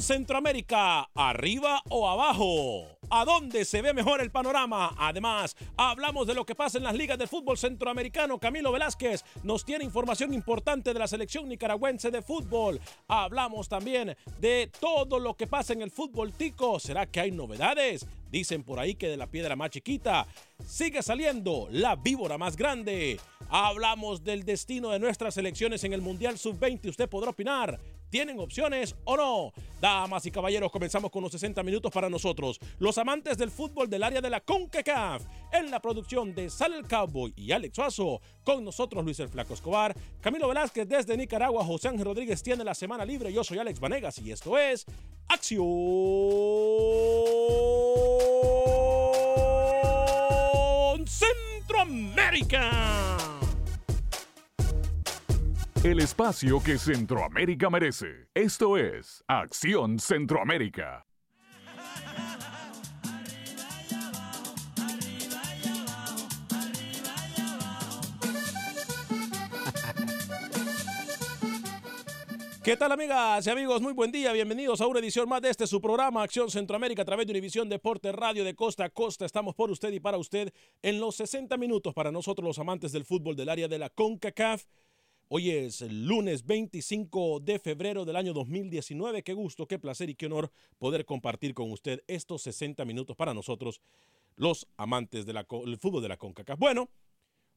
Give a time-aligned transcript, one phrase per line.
[0.00, 2.84] Centroamérica, arriba o abajo.
[3.10, 4.94] ¿A dónde se ve mejor el panorama?
[4.98, 8.38] Además, hablamos de lo que pasa en las ligas de fútbol centroamericano.
[8.38, 12.80] Camilo Velázquez nos tiene información importante de la selección nicaragüense de fútbol.
[13.06, 16.80] Hablamos también de todo lo que pasa en el fútbol tico.
[16.80, 18.06] ¿Será que hay novedades?
[18.30, 20.26] Dicen por ahí que de la piedra más chiquita
[20.66, 23.20] sigue saliendo la víbora más grande.
[23.48, 26.90] Hablamos del destino de nuestras selecciones en el Mundial Sub-20.
[26.90, 27.78] Usted podrá opinar.
[28.10, 29.52] ¿Tienen opciones o no?
[29.80, 34.02] Damas y caballeros, comenzamos con los 60 minutos para nosotros, los amantes del fútbol del
[34.02, 35.22] área de la CONCACAF.
[35.52, 39.54] En la producción de Sal el Cowboy y Alex Suazo, con nosotros Luis el Flaco
[39.54, 43.80] Escobar, Camilo Velázquez desde Nicaragua, José Ángel Rodríguez tiene la semana libre, yo soy Alex
[43.80, 44.86] Vanegas y esto es
[45.28, 45.66] Acción
[51.06, 53.25] Centroamérica.
[55.86, 58.26] El espacio que Centroamérica merece.
[58.34, 61.06] Esto es Acción Centroamérica.
[72.64, 73.80] ¿Qué tal amigas y amigos?
[73.80, 77.04] Muy buen día, bienvenidos a una edición más de este su programa Acción Centroamérica a
[77.04, 79.24] través de Univisión Deporte Radio de Costa a Costa.
[79.24, 83.04] Estamos por usted y para usted en los 60 minutos para nosotros los amantes del
[83.04, 84.64] fútbol del área de la CONCACAF.
[85.28, 89.24] Hoy es el lunes 25 de febrero del año 2019.
[89.24, 93.34] Qué gusto, qué placer y qué honor poder compartir con usted estos 60 minutos para
[93.34, 93.80] nosotros,
[94.36, 95.44] los amantes del
[95.80, 96.60] fútbol de la CONCACAF.
[96.60, 96.90] Bueno,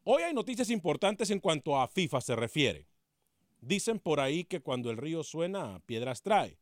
[0.03, 2.88] hoy hay noticias importantes en cuanto a FIFA se refiere.
[3.62, 6.57] Dicen por ahí que cuando el río suena, piedras trae.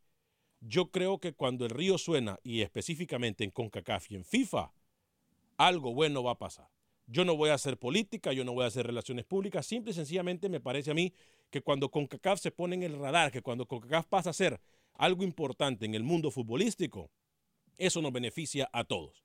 [0.59, 4.73] Yo creo que cuando el río suena, y específicamente en CONCACAF y en FIFA,
[5.55, 6.76] algo bueno va a pasar.
[7.07, 9.93] Yo no voy a hacer política, yo no voy a hacer relaciones públicas, simple y
[9.93, 11.13] sencillamente me parece a mí
[11.49, 14.59] que cuando CONCACAF se pone en el radar, que cuando CONCACAF pasa a ser
[14.93, 17.09] algo importante en el mundo futbolístico,
[17.77, 19.23] eso nos beneficia a todos.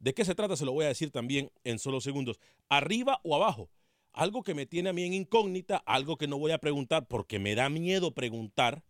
[0.00, 0.54] ¿De qué se trata?
[0.54, 2.38] Se lo voy a decir también en solo segundos.
[2.68, 3.70] Arriba o abajo.
[4.12, 7.38] Algo que me tiene a mí en incógnita, algo que no voy a preguntar porque
[7.38, 8.84] me da miedo preguntar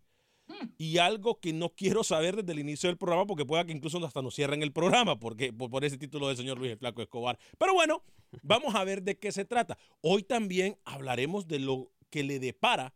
[0.78, 4.04] y algo que no quiero saber desde el inicio del programa porque pueda que incluso
[4.04, 7.38] hasta nos cierren el programa porque, por, ese título del señor Luis Flaco Escobar.
[7.58, 8.02] Pero bueno,
[8.42, 9.78] vamos a ver de qué se trata.
[10.00, 12.94] Hoy también hablaremos de lo que le depara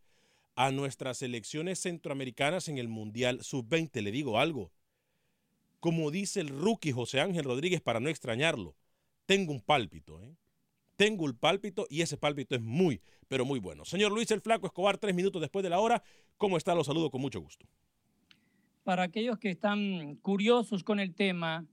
[0.55, 4.03] a nuestras selecciones centroamericanas en el Mundial Sub-20.
[4.03, 4.73] Le digo algo,
[5.81, 8.77] como dice el rookie José Ángel Rodríguez para no extrañarlo,
[9.27, 10.35] tengo un pálpito, ¿eh?
[10.99, 13.85] Tengo el pálpito y ese pálpito es muy, pero muy bueno.
[13.85, 16.03] Señor Luis el Flaco Escobar, tres minutos después de la hora,
[16.37, 16.75] ¿cómo está?
[16.75, 17.69] Lo saludo con mucho gusto.
[18.83, 21.65] Para aquellos que están curiosos con el tema,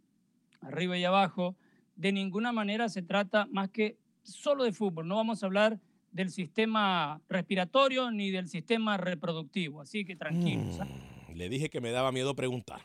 [0.62, 1.56] arriba y abajo,
[1.96, 5.08] de ninguna manera se trata más que solo de fútbol.
[5.08, 5.80] No vamos a hablar
[6.12, 9.82] del sistema respiratorio ni del sistema reproductivo.
[9.82, 10.80] Así que tranquilos.
[10.80, 10.86] ¿ah?
[10.86, 12.82] Mm, le dije que me daba miedo preguntar.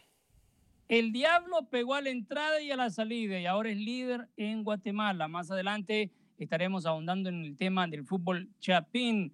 [0.89, 4.65] El Diablo pegó a la entrada y a la salida y ahora es líder en
[4.65, 5.29] Guatemala.
[5.29, 6.11] Más adelante
[6.45, 9.33] estaremos ahondando en el tema del fútbol chapín.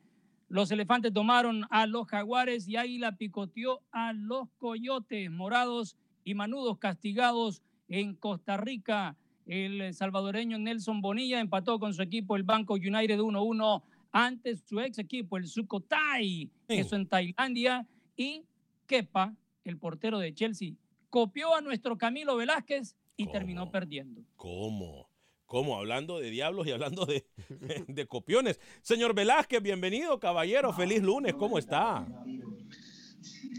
[0.48, 6.78] Los elefantes tomaron a los jaguares y Águila picoteó a los coyotes morados y manudos
[6.78, 9.16] castigados en Costa Rica.
[9.46, 14.98] El salvadoreño Nelson Bonilla empató con su equipo el Banco United 1-1 ante su ex
[14.98, 17.86] equipo, el Sukhothai, eso en Tailandia.
[18.16, 18.44] Y
[18.86, 20.72] Kepa, el portero de Chelsea,
[21.10, 24.22] copió a nuestro Camilo Velázquez y terminó perdiendo.
[24.36, 25.08] ¿Cómo?
[25.46, 25.78] ¿Cómo?
[25.78, 27.06] Hablando de diablos y hablando
[27.88, 28.58] de, copiones.
[28.82, 30.72] Señor Velázquez, bienvenido, caballero.
[30.72, 32.04] Feliz lunes, ¿cómo está?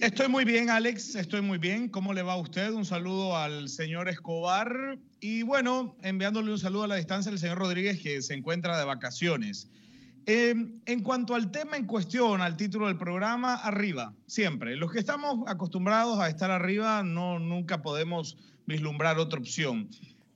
[0.02, 1.88] Estoy muy bien, Alex, estoy muy bien.
[1.88, 2.74] ¿Cómo le va a usted?
[2.74, 7.58] Un saludo al señor Escobar y bueno, enviándole un saludo a la distancia al señor
[7.58, 9.72] Rodríguez que se encuentra de vacaciones.
[10.26, 10.56] Eh,
[10.86, 14.76] en cuanto al tema en cuestión, al título del programa, arriba, siempre.
[14.76, 19.90] Los que estamos acostumbrados a estar arriba, no, nunca podemos vislumbrar otra opción.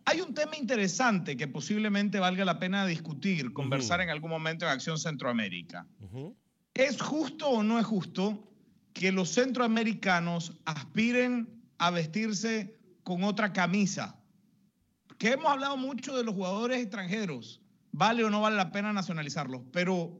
[0.06, 4.72] Hay un tema interesante que posiblemente valga la pena discutir, conversar en algún momento en
[4.72, 5.88] Acción Centroamérica.
[6.74, 8.52] ¿Es justo o no es justo
[8.94, 14.20] que los centroamericanos aspiren a vestirse con otra camisa?
[15.18, 17.62] Que hemos hablado mucho de los jugadores extranjeros,
[17.92, 20.20] vale o no vale la pena nacionalizarlos, pero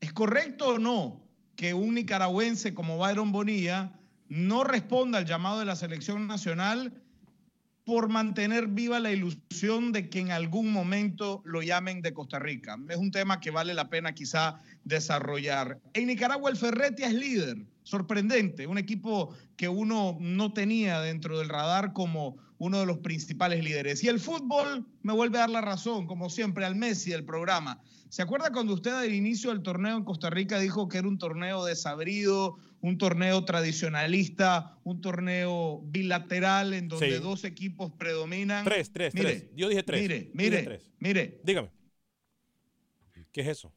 [0.00, 1.24] ¿es correcto o no
[1.56, 3.98] que un nicaragüense como Byron Bonilla
[4.28, 7.03] no responda al llamado de la selección nacional
[7.84, 12.78] por mantener viva la ilusión de que en algún momento lo llamen de Costa Rica.
[12.88, 15.78] Es un tema que vale la pena quizá desarrollar.
[15.92, 21.50] En Nicaragua el Ferretia es líder, sorprendente, un equipo que uno no tenía dentro del
[21.50, 24.02] radar como uno de los principales líderes.
[24.02, 27.82] Y el fútbol me vuelve a dar la razón, como siempre, al Messi del programa.
[28.08, 31.18] ¿Se acuerda cuando usted al inicio del torneo en Costa Rica dijo que era un
[31.18, 37.22] torneo desabrido, un torneo tradicionalista, un torneo bilateral en donde Sí.
[37.22, 38.62] dos equipos predominan?
[38.62, 39.50] Tres, tres, Mire, tres.
[39.56, 40.02] Yo dije tres.
[40.02, 40.90] Mire, mire, tres.
[40.98, 41.40] mire.
[41.42, 41.70] Dígame.
[43.32, 43.72] ¿Qué es eso?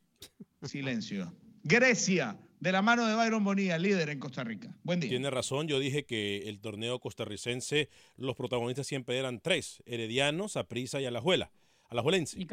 [0.61, 1.33] Silencio.
[1.63, 4.75] Grecia, de la mano de Byron Bonilla, líder en Costa Rica.
[4.83, 5.09] Buen día.
[5.09, 7.87] Tiene razón, yo dije que el torneo costarricense,
[8.17, 11.49] los protagonistas siempre eran tres, Herediano, Saprissa y Alajuela.
[11.89, 12.45] Alajuelense.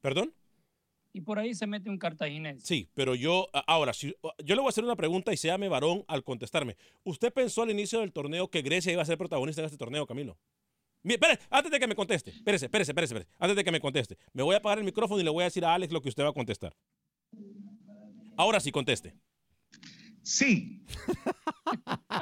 [0.00, 0.32] ¿Perdón?
[1.12, 2.62] Y por ahí se mete un cartaginés.
[2.62, 4.14] Sí, pero yo, ahora, si,
[4.44, 6.76] yo le voy a hacer una pregunta y se llame varón al contestarme.
[7.02, 10.06] ¿Usted pensó al inicio del torneo que Grecia iba a ser protagonista de este torneo,
[10.06, 10.38] Camilo?
[11.02, 13.80] Mire, espere, antes de que me conteste, espérese, espérese, espérese, espérese, antes de que me
[13.80, 16.02] conteste, me voy a apagar el micrófono y le voy a decir a Alex lo
[16.02, 16.76] que usted va a contestar.
[18.36, 19.14] Ahora sí, conteste.
[20.22, 20.84] Sí.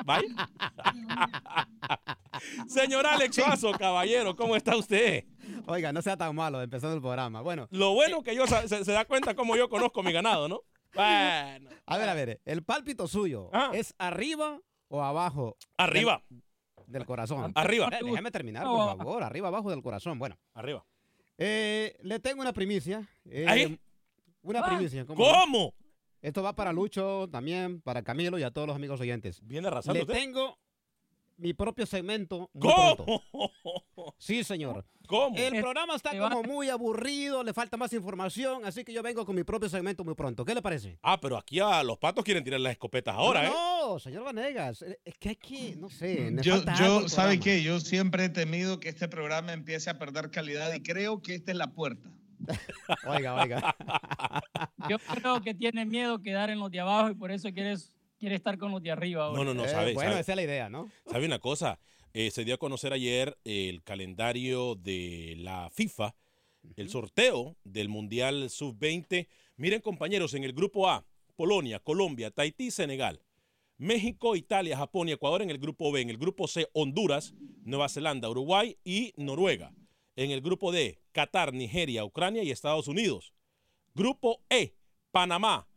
[0.04, 0.28] ¿Vaya?
[2.68, 5.24] Señor Alex Suazo, caballero, ¿cómo está usted?
[5.68, 7.42] Oiga, no sea tan malo empezando el programa.
[7.42, 7.68] Bueno.
[7.70, 10.62] Lo bueno que yo se, se da cuenta cómo yo conozco mi ganado, ¿no?
[10.94, 11.68] Bueno.
[11.84, 15.56] A ver, a ver, el pálpito suyo, ¿es arriba o abajo?
[15.76, 16.22] Arriba.
[16.30, 16.42] Del,
[16.86, 17.52] del corazón.
[17.54, 17.90] Arriba.
[17.92, 18.96] Eh, déjeme terminar, por abajo.
[18.98, 19.22] favor.
[19.22, 20.18] Arriba, abajo del corazón.
[20.18, 20.38] Bueno.
[20.54, 20.84] Arriba.
[21.36, 23.06] Eh, le tengo una primicia.
[23.26, 23.78] eh, ¿Ahí?
[24.40, 25.04] Una Ah, primicia.
[25.04, 25.74] ¿Cómo?
[26.22, 29.40] Esto va para Lucho, también para Camilo y a todos los amigos oyentes.
[29.44, 30.14] Viene arrasando Le usted.
[30.14, 30.58] tengo
[31.38, 32.50] mi propio segmento.
[32.58, 33.22] ¿Cómo?
[34.18, 34.84] Sí, señor.
[35.06, 35.36] ¿Cómo?
[35.38, 39.34] El programa está como muy aburrido, le falta más información, así que yo vengo con
[39.34, 40.44] mi propio segmento muy pronto.
[40.44, 40.98] ¿Qué le parece?
[41.02, 43.50] Ah, pero aquí a los patos quieren tirar las escopetas ahora, ¿eh?
[43.50, 47.62] No, señor Vanegas, eh, es que hay que, no sé, Yo, falta yo ¿sabe qué?
[47.62, 51.52] Yo siempre he temido que este programa empiece a perder calidad y creo que esta
[51.52, 52.10] es la puerta.
[53.06, 53.76] Oiga, oiga.
[54.88, 58.34] Yo creo que tiene miedo quedar en los de abajo y por eso quieres, quiere
[58.36, 59.24] estar con los de arriba.
[59.26, 59.38] ahora.
[59.38, 59.94] No, no, no, Eh, sabe.
[59.94, 60.90] bueno, sabe- esa es la idea, ¿no?
[61.06, 61.78] ¿Sabe una cosa?
[62.12, 66.14] Eh, se dio a conocer ayer el calendario de la FIFA,
[66.76, 69.28] el sorteo del Mundial Sub-20.
[69.56, 71.06] Miren, compañeros, en el grupo A,
[71.36, 73.20] Polonia, Colombia, Tahití, Senegal.
[73.76, 76.00] México, Italia, Japón y Ecuador en el grupo B.
[76.00, 79.72] En el grupo C, Honduras, Nueva Zelanda, Uruguay y Noruega.
[80.16, 83.32] En el grupo D, Qatar, Nigeria, Ucrania y Estados Unidos.
[83.94, 84.74] Grupo E,
[85.12, 85.68] Panamá,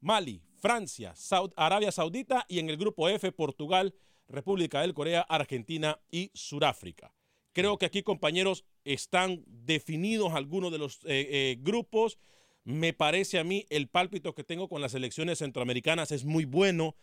[0.00, 3.94] Mali, Francia, Saud- Arabia Saudita y en el grupo F, Portugal,
[4.28, 7.12] República del Corea, Argentina y Sudáfrica.
[7.52, 12.18] Creo que aquí, compañeros, están definidos algunos de los eh, eh, grupos.
[12.64, 16.94] Me parece a mí el pálpito que tengo con las elecciones centroamericanas es muy bueno.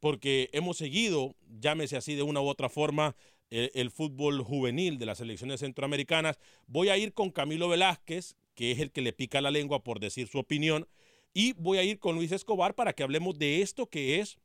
[0.00, 3.14] porque hemos seguido, llámese así de una u otra forma,
[3.50, 6.38] el, el fútbol juvenil de las selecciones centroamericanas.
[6.66, 10.00] Voy a ir con Camilo Velázquez, que es el que le pica la lengua por
[10.00, 10.88] decir su opinión,
[11.32, 14.38] y voy a ir con Luis Escobar para que hablemos de esto que es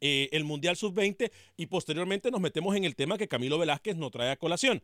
[0.00, 4.10] eh, el Mundial Sub-20 y posteriormente nos metemos en el tema que Camilo Velázquez nos
[4.10, 4.82] trae a colación.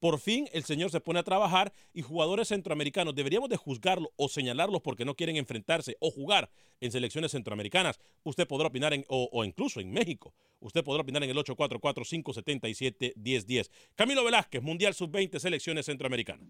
[0.00, 4.28] Por fin el señor se pone a trabajar y jugadores centroamericanos deberíamos de juzgarlo o
[4.28, 6.50] señalarlos porque no quieren enfrentarse o jugar
[6.80, 8.00] en selecciones centroamericanas.
[8.22, 10.34] Usted podrá opinar en, o, o incluso en México.
[10.60, 13.70] Usted podrá opinar en el 844-577-1010.
[13.94, 16.48] Camilo Velázquez, Mundial Sub-20, selecciones centroamericanas.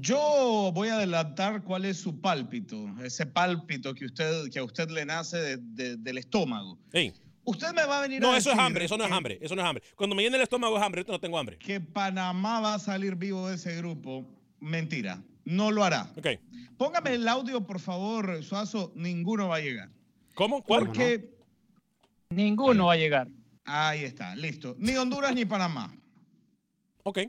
[0.00, 4.90] Yo voy a adelantar cuál es su pálpito, ese pálpito que, usted, que a usted
[4.90, 6.78] le nace de- de- del estómago.
[6.92, 7.12] Hey.
[7.44, 9.54] Usted me va a venir No, a eso es hambre, eso no es hambre, eso
[9.54, 9.84] no es hambre.
[9.94, 11.58] Cuando me llene el estómago es hambre, ahorita no tengo hambre.
[11.58, 14.26] Que Panamá va a salir vivo de ese grupo.
[14.58, 16.10] Mentira, no lo hará.
[16.76, 18.92] Póngame el audio, por favor, Suazo.
[18.96, 19.90] Ninguno va a llegar.
[20.34, 20.62] ¿Cómo?
[20.64, 21.30] Porque
[22.30, 23.28] ninguno va a llegar.
[23.64, 24.74] Ahí está, listo.
[24.78, 25.94] Ni Honduras ni Panamá.
[27.04, 27.20] Ok.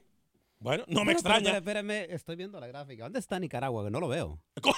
[0.60, 1.44] Bueno, no me Pero, extraña.
[1.46, 3.04] pero, espérame, estoy viendo la gráfica.
[3.04, 3.86] ¿Dónde está Nicaragua?
[3.86, 4.42] Que no lo veo.
[4.62, 4.74] Por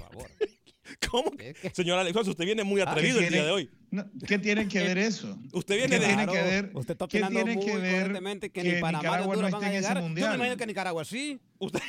[0.00, 0.30] favor.
[1.10, 1.30] ¿Cómo?
[1.72, 3.70] Señor Alex, usted viene muy atrevido el Ah, ¿qué día de tiene- hoy.
[3.90, 5.36] no, ¿Qué tiene que ver eso?
[5.52, 6.70] Usted ¿Qué viene de- tiene que ver?
[6.74, 8.12] Usted está ¿Qué opinando tiene muy que ver
[8.52, 9.94] que, ni Panamá ni Nicaragua Honduras no van a esté en ese.
[9.94, 10.30] Yo mundial?
[10.30, 11.40] me imagino que Nicaragua sí.
[11.58, 11.80] Usted,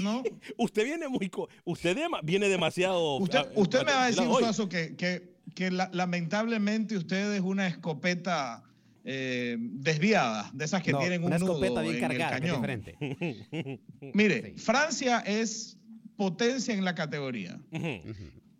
[0.00, 0.22] ¿No?
[0.58, 1.30] usted viene muy.
[1.64, 3.16] Usted dema- viene demasiado.
[3.18, 4.24] Usted, ah, usted me va a decir.
[4.24, 8.62] Suazo, que, que, que la- lamentablemente usted es una escopeta
[9.08, 12.42] eh, desviada, de esas que No, tienen un una nudo escopeta bien en cargada, el
[12.42, 12.56] cañón.
[12.56, 13.80] diferente.
[14.14, 15.78] Mire, Francia es
[16.16, 17.60] potencia en la categoría.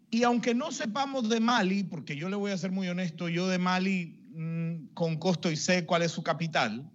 [0.08, 3.48] Y aunque no sepamos de Mali, porque yo le voy a ser muy honesto, yo
[3.48, 6.88] de Mali mm, con costo y sé cuál es su capital,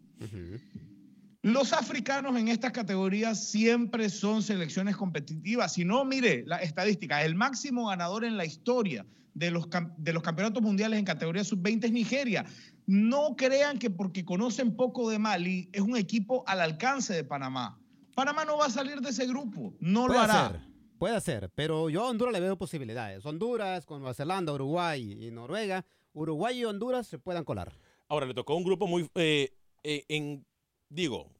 [1.41, 5.73] los africanos en estas categorías siempre son selecciones competitivas.
[5.73, 9.67] Si no, mire la estadística, el máximo ganador en la historia de los,
[9.97, 12.45] de los campeonatos mundiales en categoría sub-20 es Nigeria.
[12.85, 17.79] No crean que porque conocen poco de Mali es un equipo al alcance de Panamá.
[18.15, 20.49] Panamá no va a salir de ese grupo, no lo Puede hará.
[20.49, 20.59] ser,
[20.97, 23.25] puede ser, pero yo a Honduras le veo posibilidades.
[23.25, 25.85] Honduras con Nueva Zelanda, Uruguay y Noruega.
[26.13, 27.73] Uruguay y Honduras se puedan colar.
[28.09, 29.09] Ahora le tocó un grupo muy.
[29.15, 30.45] eh, eh, en,
[30.89, 31.31] digo,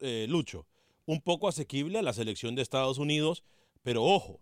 [0.00, 0.66] eh, Lucho,
[1.06, 3.42] un poco asequible a la selección de Estados Unidos,
[3.82, 4.40] pero ojo.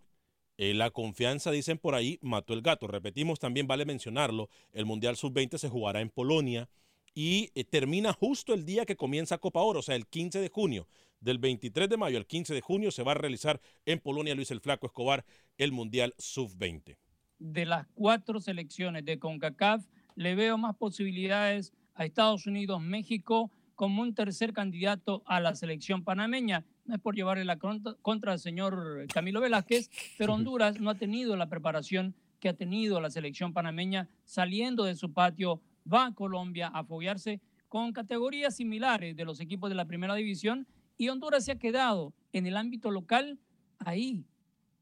[0.57, 2.87] Eh, la confianza, dicen por ahí, mató el gato.
[2.87, 6.69] Repetimos, también vale mencionarlo, el Mundial Sub-20 se jugará en Polonia
[7.15, 10.49] y eh, termina justo el día que comienza Copa Oro, o sea, el 15 de
[10.49, 10.89] junio.
[11.21, 14.51] Del 23 de mayo al 15 de junio se va a realizar en Polonia, Luis
[14.51, 15.25] el Flaco Escobar,
[15.57, 16.97] el Mundial Sub-20.
[17.39, 19.85] de las cuatro selecciones de CONCACAF,
[20.15, 26.05] le veo más posibilidades a Estados Unidos, México, como un tercer candidato a la selección
[26.05, 26.65] panameña.
[26.85, 30.95] No es por llevarle la contra, contra al señor Camilo Velázquez, pero Honduras no ha
[30.95, 36.15] tenido la preparación que ha tenido la selección panameña saliendo de su patio, va a
[36.15, 40.67] Colombia a foguearse con categorías similares de los equipos de la primera división
[40.97, 43.39] y Honduras se ha quedado en el ámbito local
[43.79, 44.25] ahí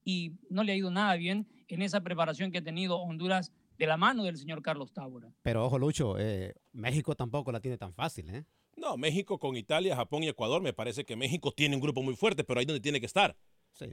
[0.04, 3.87] y no le ha ido nada bien en esa preparación que ha tenido Honduras de
[3.87, 5.32] la mano del señor Carlos Tábora.
[5.42, 8.44] Pero ojo, Lucho, eh, México tampoco la tiene tan fácil, ¿eh?
[8.76, 12.17] No, México con Italia, Japón y Ecuador, me parece que México tiene un grupo muy
[12.17, 13.37] fuerte, pero ahí donde tiene que estar.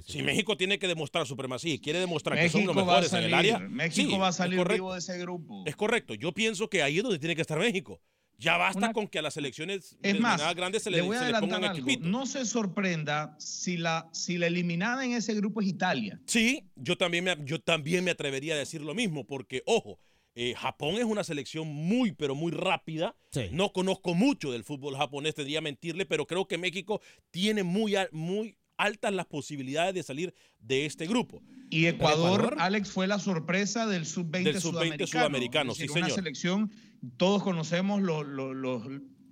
[0.05, 3.33] Si México tiene que demostrar supremacía y quiere demostrar que son los mejores en el
[3.33, 4.73] área, México sí, va a es salir correcto.
[4.83, 5.63] vivo de ese grupo.
[5.65, 6.13] Es correcto.
[6.15, 8.01] Yo pienso que ahí es donde tiene que estar México.
[8.37, 11.19] Ya basta con que a las selecciones Es más, grandes se le, le voy a
[11.19, 11.77] se le adelantar pongan algo.
[11.85, 12.09] equipitos.
[12.09, 16.21] No se sorprenda si la, si la eliminada en ese grupo es Italia.
[16.25, 19.99] Sí, yo también, me, yo también me atrevería a decir lo mismo, porque, ojo,
[20.41, 23.13] eh, Japón es una selección muy, pero muy rápida.
[23.51, 28.55] No conozco mucho del fútbol japonés, tendría mentirle, pero creo que México tiene muy, muy
[28.77, 31.41] altas las posibilidades de salir de este grupo.
[31.69, 35.07] Y Ecuador, Alex, fue la sorpresa del sub-20 Del sub-20 sudamericano.
[35.07, 36.15] sudamericano, Es decir, sí, una señor.
[36.15, 36.71] selección,
[37.17, 38.83] todos conocemos lo- lo- los-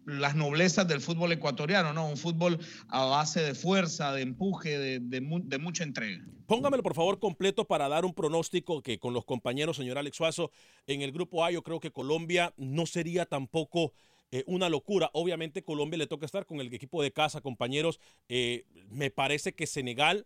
[0.07, 2.07] las noblezas del fútbol ecuatoriano, ¿no?
[2.07, 6.25] Un fútbol a base de fuerza, de empuje, de, de mu- de mucha entrega.
[6.47, 10.49] Póngamelo por favor completo para dar un pronóstico que con los compañeros, señor Alex Suazo,
[10.87, 13.91] en el grupo A yo creo que Colombia no sería tampoco
[14.31, 15.09] eh, una locura.
[15.11, 17.99] Obviamente Colombia le toca estar con el equipo de casa, compañeros.
[18.29, 20.25] Eh, me parece que Senegal,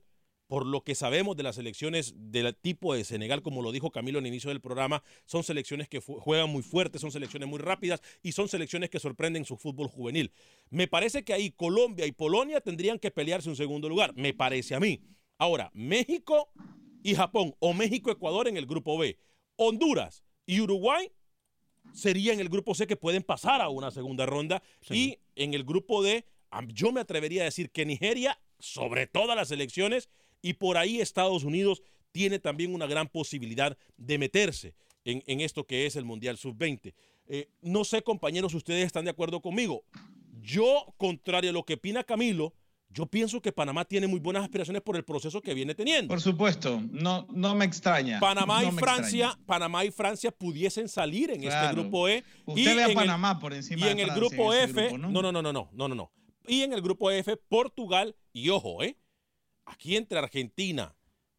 [0.52, 4.20] por lo que sabemos de las selecciones del tipo de Senegal, como lo dijo Camilo
[4.20, 8.34] al inicio del programa, son selecciones que juegan muy fuertes, son selecciones muy rápidas y
[8.34, 10.34] son selecciones que sorprenden su fútbol juvenil.
[10.70, 14.76] Me parece que ahí Colombia y Polonia tendrían que pelearse un segundo lugar, me parece
[14.76, 15.00] a mí.
[15.38, 16.52] Ahora, México
[17.02, 19.18] y Japón o México-Ecuador en el grupo B.
[19.56, 21.14] Honduras y Uruguay
[21.94, 24.62] serían el grupo C que pueden pasar a una segunda ronda.
[24.90, 26.26] Y en el grupo D,
[26.74, 30.10] yo me atrevería a decir que Nigeria, sobre todas las elecciones,
[30.42, 31.82] y por ahí Estados Unidos
[32.12, 34.74] tiene también una gran posibilidad de meterse.
[35.06, 36.94] en, en esto que es el Mundial Sub-20.
[37.28, 39.84] Eh, no sé, compañeros, si ustedes están de acuerdo conmigo.
[40.42, 42.54] Yo, contrario a lo que opina Camilo,
[42.90, 46.10] yo pienso que Panamá tiene muy buenas aspiraciones por el proceso que viene teniendo.
[46.10, 48.20] Por supuesto, no, no me extraña.
[48.20, 49.46] Panamá no y Francia, extraña.
[49.48, 52.24] Panamá y Francia pudiesen salir en este grupo E.
[52.46, 54.98] Usted ve a el- Panamá por encima y de en el grupo F.
[54.98, 55.10] ¿no?
[55.10, 56.12] no, no, no, no, no, no, no.
[56.48, 58.98] Y en el grupo F, Portugal y ojo, ¿eh?
[59.66, 60.94] Aquí entre Argentina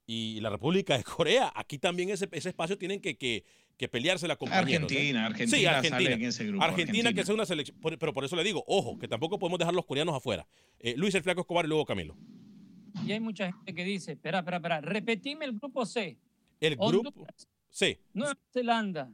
[0.07, 3.45] y la República de Corea, aquí también ese, ese espacio tienen que, que,
[3.77, 4.91] que pelearse la compañeros.
[4.93, 4.97] ¿eh?
[4.97, 6.15] Argentina, Argentina sí, sale Argentina.
[6.15, 7.13] en ese grupo, Argentina, Argentina.
[7.15, 9.75] que es una selección, por- pero por eso le digo, ojo, que tampoco podemos dejar
[9.75, 10.47] los coreanos afuera.
[10.79, 12.17] Eh, Luis el Flaco Escobar y luego Camilo.
[13.07, 16.17] Y hay mucha gente que dice, espera, espera, espera, repetime el grupo C.
[16.61, 17.99] El grupo, Honduras, sí.
[18.13, 19.11] Nueva Zelanda.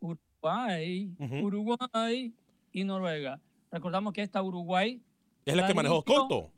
[0.00, 1.10] Uruguay,
[1.42, 2.32] Uruguay
[2.72, 3.40] y Noruega.
[3.70, 5.00] Recordamos que esta Uruguay
[5.44, 6.50] Es la que manejó Coito.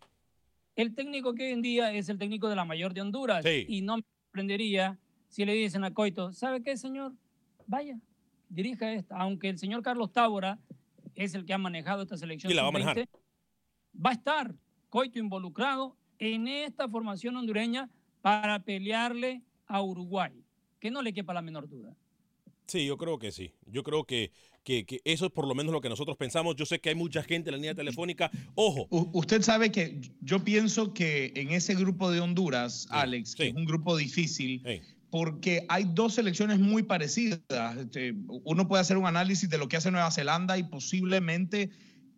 [0.77, 3.45] El técnico que hoy en día es el técnico de la mayor de Honduras.
[3.45, 3.65] Sí.
[3.69, 7.13] Y no me sorprendería si le dicen a Coito, ¿sabe qué, señor?
[7.67, 7.99] Vaya,
[8.49, 9.17] dirija esta.
[9.17, 10.59] Aunque el señor Carlos Tábora
[11.15, 12.51] es el que ha manejado esta selección.
[12.51, 13.09] Y la va a sub-20, manejar.
[14.05, 14.55] Va a estar
[14.89, 17.91] Coito involucrado en esta formación hondureña
[18.23, 20.33] para pelearle a Uruguay.
[20.81, 21.97] Que no le quepa la menor duda.
[22.67, 23.53] Sí, yo creo que sí.
[23.67, 24.33] Yo creo que,
[24.65, 26.57] que, que eso es por lo menos lo que nosotros pensamos.
[26.57, 28.31] Yo sé que hay mucha gente en la línea telefónica.
[28.55, 28.87] Ojo.
[28.91, 33.55] U- usted sabe que yo pienso que en ese grupo de Honduras, Alex, que es
[33.55, 34.63] un grupo difícil,
[35.11, 37.39] porque hay dos selecciones muy parecidas.
[37.79, 41.71] Este, uno puede hacer un análisis de lo que hace Nueva Zelanda y posiblemente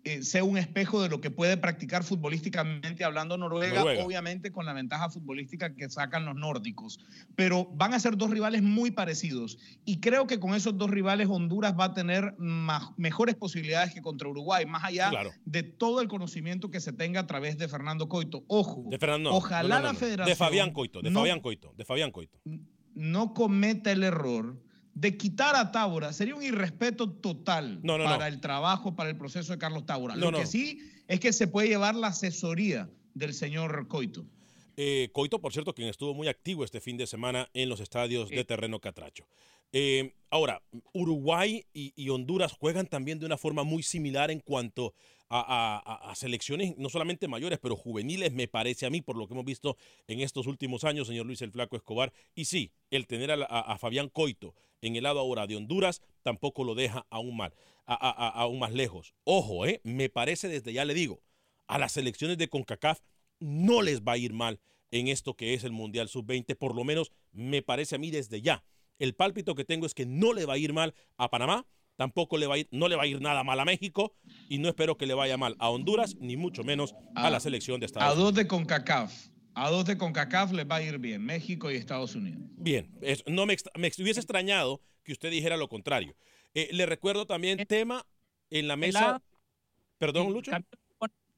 [0.06, 4.04] eh, sea un espejo de lo que puede practicar futbolísticamente hablando Noruega, Noruega.
[4.04, 7.00] obviamente con la ventaja futbolística que sacan los nórdicos.
[7.34, 9.58] Pero van a ser dos rivales muy parecidos.
[9.84, 14.00] Y creo que con esos dos rivales Honduras va a tener ma- mejores posibilidades que
[14.00, 15.30] contra Uruguay, más allá Claro.
[15.44, 18.44] de todo el conocimiento que se tenga a través de Fernando Coito.
[18.46, 19.32] Ojo, De Fernando.
[19.34, 21.02] ojalá no, no, la federación De Fabián Coito.
[21.02, 21.74] De Fabián Coito.
[21.76, 22.38] De Fabián Coito.
[22.94, 24.56] no cometa el error
[24.96, 26.10] de quitar a Tábora.
[26.14, 28.24] Sería un irrespeto total No, no, para no.
[28.26, 30.14] el trabajo, para el proceso de Carlos Tábora.
[30.14, 30.38] No, Lo no.
[30.38, 34.24] que sí es que se puede llevar la asesoría del señor Coito.
[34.78, 38.30] Eh, Coito, por cierto, quien estuvo muy activo este fin de semana en los estadios
[38.30, 39.26] de terreno catracho.
[39.72, 40.62] Eh, ahora,
[40.94, 44.94] Uruguay y, y Honduras juegan también de una forma muy similar en cuanto
[45.28, 49.44] a, selecciones, no solamente mayores, pero juveniles, me parece a mí, por lo que hemos
[49.44, 52.12] visto en estos últimos años, señor Luis el Flaco Escobar.
[52.34, 56.64] Y sí, el tener a, a- Fabián Coito en el lado ahora de Honduras tampoco
[56.64, 57.54] lo deja aún, mal,
[57.86, 59.14] aún más lejos.
[59.24, 61.20] Ojo, eh, me parece desde ya le digo,
[61.66, 63.00] a las selecciones de CONCACAF
[63.40, 64.60] no les va a ir mal
[64.90, 68.40] en esto que es el Mundial Sub-20, por lo menos me parece a mí desde
[68.40, 68.64] ya.
[68.98, 72.38] El pálpito que tengo es que no le va a ir mal a Panamá, tampoco
[72.38, 74.14] le va a ir, no le va a ir nada mal a México
[74.48, 77.80] y no espero que le vaya mal a Honduras, ni mucho menos a la selección
[77.80, 78.24] de Estados A Unidos.
[78.28, 79.28] dos de CONCACAF.
[79.54, 82.42] A dos de CONCACAF les va a ir bien, México y Estados Unidos.
[82.58, 86.14] Bien, es- no me, extra- me hubiese extrañado que usted dijera lo contrario.
[86.54, 88.04] Eh, le recuerdo también tema
[88.50, 88.98] en la mesa.
[89.00, 89.22] Mermelada.
[89.98, 90.50] Perdón, Lucho.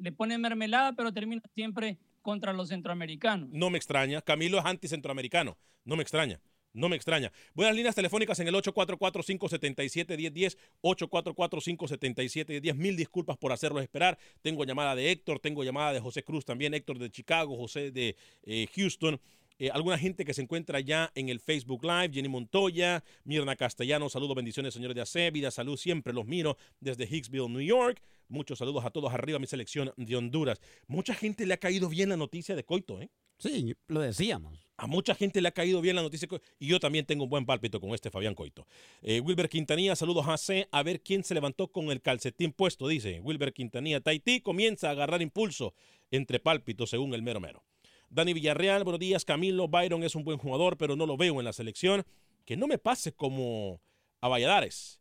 [0.00, 3.48] Le pone mermelada, pero termina siempre contra los centroamericanos.
[3.50, 4.20] No me extraña.
[4.22, 5.56] Camilo es anticentroamericano.
[5.84, 6.40] No me extraña.
[6.72, 7.32] No me extraña.
[7.54, 12.74] Las líneas telefónicas en el 844-577-1010, 844-577-1010.
[12.74, 14.18] Mil disculpas por hacerlos esperar.
[14.42, 18.16] Tengo llamada de Héctor, tengo llamada de José Cruz también, Héctor de Chicago, José de
[18.44, 19.20] eh, Houston.
[19.60, 24.08] Eh, alguna gente que se encuentra ya en el Facebook Live, Jenny Montoya, Mirna Castellano,
[24.08, 28.00] saludos, bendiciones, señores de AC, vida, salud, siempre los miro desde Hicksville, New York.
[28.28, 30.60] Muchos saludos a todos arriba, mi selección de Honduras.
[30.86, 33.10] Mucha gente le ha caído bien la noticia de Coito, ¿eh?
[33.38, 34.67] Sí, lo decíamos.
[34.80, 36.28] A mucha gente le ha caído bien la noticia
[36.60, 38.64] y yo también tengo un buen pálpito con este Fabián Coito.
[39.02, 40.68] Eh, Wilber Quintanilla, saludos a C.
[40.70, 44.00] A ver quién se levantó con el calcetín puesto, dice Wilber Quintanilla.
[44.00, 45.74] Tahití comienza a agarrar impulso
[46.12, 47.64] entre pálpitos, según el mero mero.
[48.08, 49.24] Dani Villarreal, buenos días.
[49.24, 52.06] Camilo Byron es un buen jugador, pero no lo veo en la selección.
[52.44, 53.80] Que no me pase como
[54.20, 55.00] a Valladares,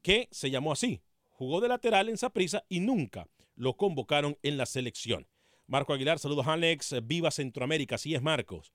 [0.00, 1.02] que se llamó así.
[1.32, 5.28] Jugó de lateral en Saprissa y nunca lo convocaron en la selección.
[5.66, 6.94] Marco Aguilar, saludos Alex.
[7.04, 8.72] Viva Centroamérica, así es Marcos.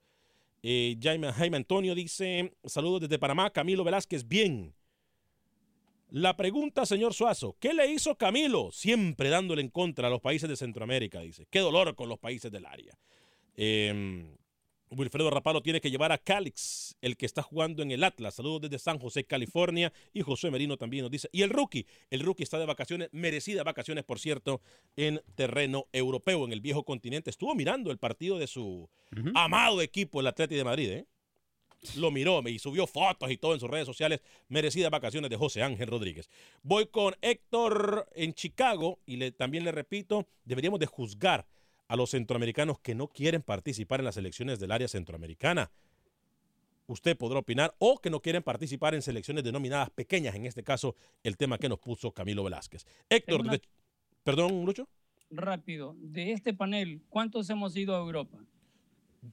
[0.63, 3.51] Eh, Jaime, Jaime Antonio dice, saludos desde Panamá.
[3.51, 4.73] Camilo Velázquez, bien.
[6.09, 8.71] La pregunta, señor Suazo, ¿qué le hizo Camilo?
[8.71, 11.47] Siempre dándole en contra a los países de Centroamérica, dice.
[11.49, 12.97] Qué dolor con los países del área.
[13.55, 14.25] Eh,
[14.89, 18.35] Wilfredo Rapalo tiene que llevar a Calix, el que está jugando en el Atlas.
[18.35, 19.91] Saludos desde San José, California.
[20.13, 21.29] Y José Merino también nos dice.
[21.31, 24.61] Y el rookie, el rookie está de vacaciones, merecidas vacaciones, por cierto,
[24.95, 27.29] en terreno europeo, en el viejo continente.
[27.29, 28.89] Estuvo mirando el partido de su
[29.35, 31.05] amado equipo, el Atleti de Madrid, ¿eh?
[31.95, 34.21] Lo miró y subió fotos y todo en sus redes sociales.
[34.49, 36.29] Merecidas vacaciones de José Ángel Rodríguez.
[36.63, 41.45] Voy con Héctor en Chicago y le, también le repito, deberíamos de juzgar
[41.87, 45.71] a los centroamericanos que no quieren participar en las elecciones del área centroamericana.
[46.89, 50.95] usted podrá opinar o que no quieren participar en selecciones denominadas pequeñas, en este caso
[51.21, 52.85] el tema que nos puso Camilo Velázquez.
[53.09, 53.61] Héctor, una- de-
[54.23, 54.87] perdón, Lucho,
[55.29, 58.37] Rápido, de este panel, ¿cuántos hemos ido a Europa?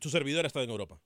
[0.00, 0.98] su servidor está en Europa.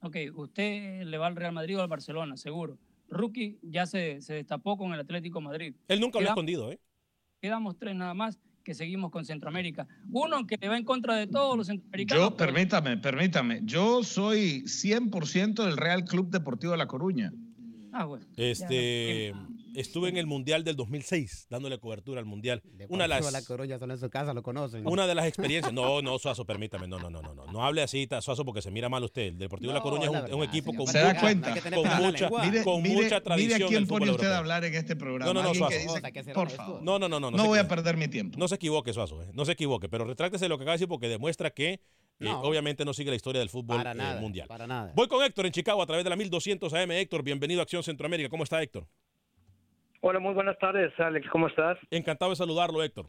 [0.00, 2.78] Ok, usted le va al Real Madrid o al Barcelona, seguro.
[3.10, 5.74] Rookie ya se, se destapó con el Atlético Madrid.
[5.88, 6.80] Él nunca lo ha escondido, ¿eh?
[7.42, 9.88] Quedamos tres nada más que seguimos con Centroamérica.
[10.12, 12.22] Uno que le va en contra de todos los centroamericanos.
[12.22, 13.60] Yo, permítame, permítame.
[13.64, 17.32] Yo soy 100% del Real Club Deportivo de La Coruña.
[17.94, 18.26] Ah, bueno.
[18.36, 19.32] Este,
[19.80, 22.62] estuve en el Mundial del 2006, dándole cobertura al Mundial.
[22.88, 24.86] Una de las, La Coruña, solo en su casa lo conocen.
[24.86, 25.72] Una de las experiencias.
[25.72, 26.88] No, no, Suazo, permítame.
[26.88, 27.34] No, no, no, no.
[27.34, 29.22] No, no hable así, Suazo, porque se mira mal usted.
[29.28, 30.84] El Deportivo de La Coruña es un, es un verdad, equipo señor.
[30.84, 31.54] con, ¿Se da mucha- cuenta?
[31.60, 32.44] Con mucha, lengua.
[32.46, 33.52] Mire, con mire- mucha tradición.
[33.58, 34.38] Mire a quién pone fútbol usted a europeo.
[34.38, 35.32] hablar en este programa.
[35.32, 35.76] No, no, no, Suazo.
[35.78, 36.82] dice, por favor.
[36.82, 37.30] No, no, no, no.
[37.30, 38.38] No, voy a perder mi tiempo.
[38.38, 39.22] No se equivoque, Suazo.
[39.22, 39.88] eh, No se equivoque.
[39.88, 41.80] Pero retráctese de lo que acaba de decir porque demuestra que eh,
[42.24, 42.40] No.
[42.40, 44.48] obviamente no sigue la historia del fútbol Para eh, nada, mundial.
[44.48, 44.92] para nada.
[44.96, 46.90] Voy con Héctor en Chicago a través de la 1200 AM.
[46.90, 48.28] Héctor, bienvenido a Acción Centroamérica.
[48.28, 48.88] ¿Cómo está Héctor?
[50.00, 51.28] Hola, muy buenas tardes, Alex.
[51.30, 51.76] ¿Cómo estás?
[51.90, 53.06] Encantado de saludarlo, Héctor.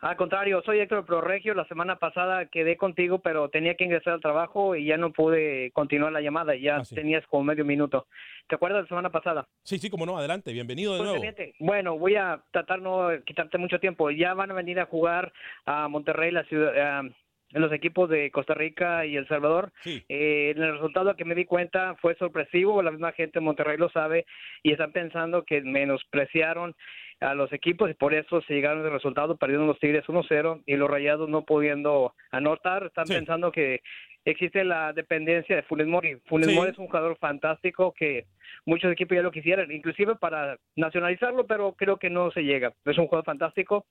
[0.00, 1.54] Al contrario, soy Héctor Proregio.
[1.54, 5.70] La semana pasada quedé contigo, pero tenía que ingresar al trabajo y ya no pude
[5.72, 6.56] continuar la llamada.
[6.56, 6.94] Ya Ah, sí.
[6.96, 8.06] tenías como medio minuto.
[8.48, 9.46] ¿Te acuerdas la semana pasada?
[9.62, 10.52] Sí, sí, como no, adelante.
[10.52, 11.20] Bienvenido de Pues, nuevo.
[11.22, 14.10] teniente, Bueno, voy a tratar no quitarte mucho tiempo.
[14.10, 15.32] Ya van a venir a jugar
[15.66, 17.04] a Monterrey, la ciudad,
[17.52, 19.72] en los equipos de Costa Rica y El Salvador.
[19.82, 20.02] Sí.
[20.08, 22.82] Eh, el resultado que me di cuenta fue sorpresivo.
[22.82, 24.24] La misma gente de Monterrey lo sabe
[24.62, 26.74] y están pensando que menospreciaron
[27.20, 30.76] a los equipos y por eso se llegaron al resultado, perdieron los Tigres 1-0 y
[30.76, 32.86] los Rayados no pudiendo anotar.
[32.86, 33.14] Están Sí.
[33.14, 33.80] pensando que
[34.24, 36.16] existe la dependencia de Funes Mori.
[36.26, 36.54] Funes Sí.
[36.54, 38.24] Mori es un jugador fantástico que
[38.66, 42.72] muchos equipos ya lo quisieran, inclusive para nacionalizarlo, pero creo que no se llega.
[42.84, 43.86] Es un jugador fantástico.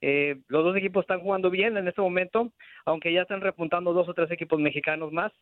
[0.00, 2.52] Eh, los dos equipos están jugando bien en este momento,
[2.84, 5.32] aunque ya están repuntando dos o tres equipos mexicanos más.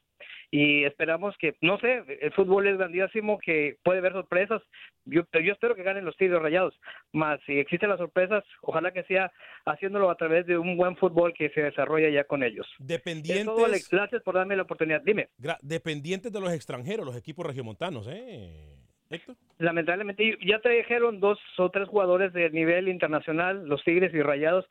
[0.50, 4.62] Y esperamos que, no sé, el fútbol es grandísimo, que puede haber sorpresas.
[5.04, 6.78] Yo, yo espero que ganen los Tigres Rayados.
[7.12, 9.32] Más, si existen las sorpresas, ojalá que sea
[9.64, 12.66] haciéndolo a través de un buen fútbol que se desarrolla ya con ellos.
[12.78, 13.88] Es Dependientes, todo, Alex.
[13.90, 15.02] Gracias por darme la oportunidad.
[15.02, 15.28] Dime.
[15.62, 18.83] dependientes de los extranjeros, los equipos regiomontanos, ¿eh?
[19.14, 19.36] Héctor.
[19.58, 24.66] Lamentablemente ya trajeron dos o tres jugadores de nivel internacional, los Tigres y Rayados,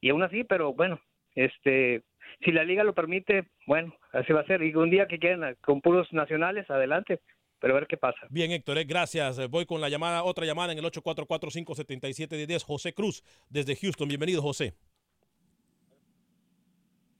[0.00, 1.00] y aún así, pero bueno,
[1.34, 2.02] este,
[2.44, 4.62] si la liga lo permite, bueno, así va a ser.
[4.62, 7.20] Y un día que quieran con puros nacionales, adelante,
[7.60, 8.26] pero a ver qué pasa.
[8.30, 9.48] Bien, Héctor, eh, gracias.
[9.48, 12.62] Voy con la llamada, otra llamada en el 844-577-10.
[12.64, 14.08] José Cruz, desde Houston.
[14.08, 14.74] Bienvenido, José.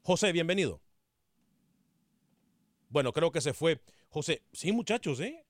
[0.03, 0.81] José, bienvenido.
[2.89, 3.81] Bueno, creo que se fue.
[4.09, 5.45] José, sí, muchachos, ¿eh?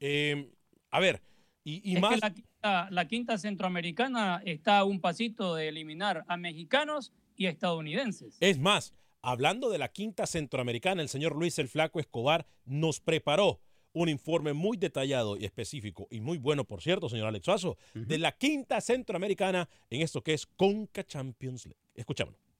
[0.00, 0.50] Eh,
[0.92, 1.20] a ver,
[1.64, 2.14] y, y Es más.
[2.14, 7.46] que la quinta, la quinta centroamericana está a un pasito de eliminar a mexicanos y
[7.46, 8.36] a estadounidenses.
[8.40, 13.60] Es más, hablando de la quinta centroamericana, el señor Luis el Flaco Escobar nos preparó
[13.94, 18.18] un informe muy detallado y específico y muy bueno, por cierto, señor Alex Suazo, de
[18.18, 21.80] la quinta centroamericana en esto que es Conca Champions League.
[21.94, 22.51] Escuchámonos.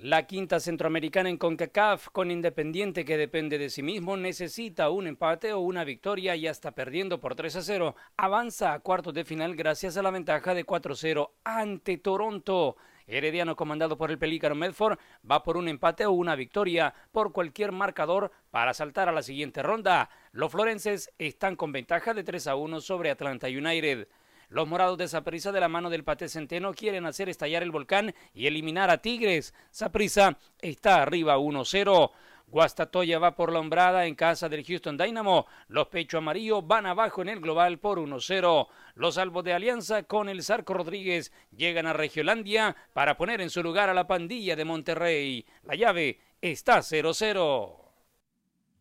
[0.00, 5.52] La quinta centroamericana en CONCACAF, con Independiente que depende de sí mismo, necesita un empate
[5.52, 9.56] o una victoria y hasta perdiendo por 3 a 0, avanza a cuartos de final
[9.56, 12.76] gracias a la ventaja de 4-0 ante Toronto.
[13.08, 17.72] Herediano, comandado por el pelícano Medford, va por un empate o una victoria por cualquier
[17.72, 20.10] marcador para saltar a la siguiente ronda.
[20.30, 24.06] Los florenses están con ventaja de 3 a 1 sobre Atlanta United.
[24.48, 28.14] Los morados de Saprissa de la mano del Pate Centeno quieren hacer estallar el volcán
[28.32, 29.52] y eliminar a Tigres.
[29.70, 32.10] Saprissa está arriba 1-0.
[32.46, 35.46] Guastatoya va por la hombrada en casa del Houston Dynamo.
[35.68, 38.68] Los Pecho Amarillo van abajo en el global por 1-0.
[38.94, 43.62] Los salvos de Alianza con el Zarco Rodríguez llegan a Regiolandia para poner en su
[43.62, 45.44] lugar a la pandilla de Monterrey.
[45.64, 47.87] La llave está 0-0.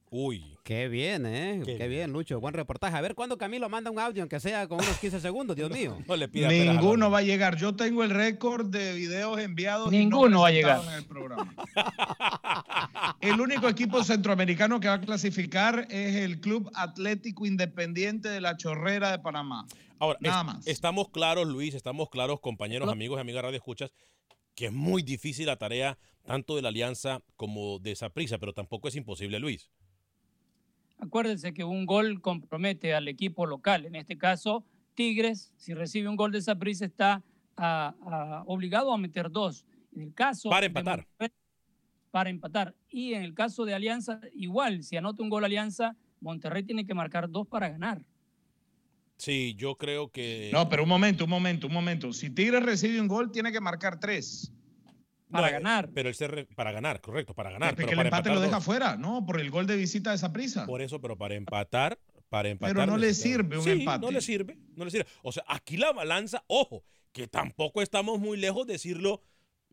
[0.10, 0.58] Uy.
[0.64, 1.62] Qué bien, ¿eh?
[1.66, 2.40] Qué, bien, Lucho.
[2.40, 2.96] Buen reportaje.
[2.96, 5.98] A ver cuándo Camilo manda un audio, aunque sea con unos 15 segundos, Dios mío.
[6.08, 7.58] No le Ninguno va a llegar.
[7.58, 9.88] Yo tengo el récord de videos enviados.
[9.92, 10.82] y no Ninguno va a llegar.
[10.86, 11.54] en el programa.
[13.22, 18.56] El único equipo centroamericano que va a clasificar es el Club Atlético Independiente de la
[18.58, 19.66] Chorrera de Panamá.
[20.00, 20.68] Ahora, Nada es- más.
[20.68, 23.92] estamos claros, Luis, estamos claros, compañeros, amigos y amigas Radio Escuchas,
[24.56, 28.88] que es muy difícil la tarea tanto de la Alianza como de Saprissa, pero tampoco
[28.88, 29.70] es imposible, Luis.
[30.98, 33.86] Acuérdense que un gol compromete al equipo local.
[33.86, 37.24] En este caso, Tigres, si recibe un gol de Saprissa, está
[38.46, 39.66] obligado a meter dos.
[39.96, 41.08] En el caso Para de empatar.
[42.12, 42.76] Para empatar.
[42.90, 46.94] Y en el caso de Alianza, igual, si anota un gol Alianza, Monterrey tiene que
[46.94, 48.04] marcar dos para ganar.
[49.18, 50.52] Sí, yo creo que...
[50.54, 52.14] No, pero un momento, un momento, un momento.
[52.14, 54.52] Si Tigres recibe un gol, tiene que marcar tres.
[55.32, 55.90] Para No, ganar.
[55.94, 57.76] Pero el CR, para ganar, correcto, para ganar.
[57.76, 58.64] Porque pero el empate lo deja dos.
[58.66, 59.26] fuera, ¿no?
[59.26, 60.66] Por el gol de visita de esa prisa.
[60.66, 62.76] Por eso, pero para empatar, para empatar.
[62.76, 64.06] Pero no le sirve un Sí, empate.
[64.06, 65.06] No le sirve, no le sirve.
[65.24, 69.22] O sea, aquí la balanza, ojo, que tampoco estamos muy lejos de decirlo,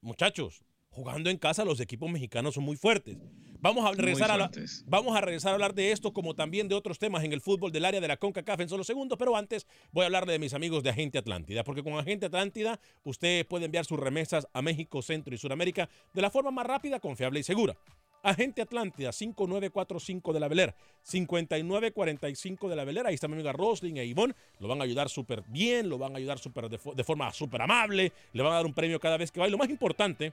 [0.01, 3.19] muchachos, jugando en casa los equipos mexicanos son muy fuertes.
[3.65, 4.85] Vamos a regresar a la- fuertes.
[4.87, 7.73] vamos a regresar a hablar de esto como también de otros temas en el fútbol
[7.73, 10.53] del área de la CONCACAF en solo segundos, pero antes voy a hablarle de mis
[10.53, 15.01] amigos de Agente Atlántida, porque con Agente Atlántida usted puede enviar sus remesas a México,
[15.01, 17.75] Centro y Sudamérica de la forma más rápida, confiable y segura.
[18.23, 23.07] Agente Atlántida, 5945 de la Beler, 5945 de la Beler.
[23.07, 24.35] Ahí está mi amiga Roslyn e Ivonne.
[24.61, 27.61] Lo van a ayudar súper bien, lo van a ayudar súper de, de forma súper
[27.63, 28.13] amable.
[28.33, 29.49] Le van a dar un premio cada vez que va.
[29.49, 30.33] Y lo más importante,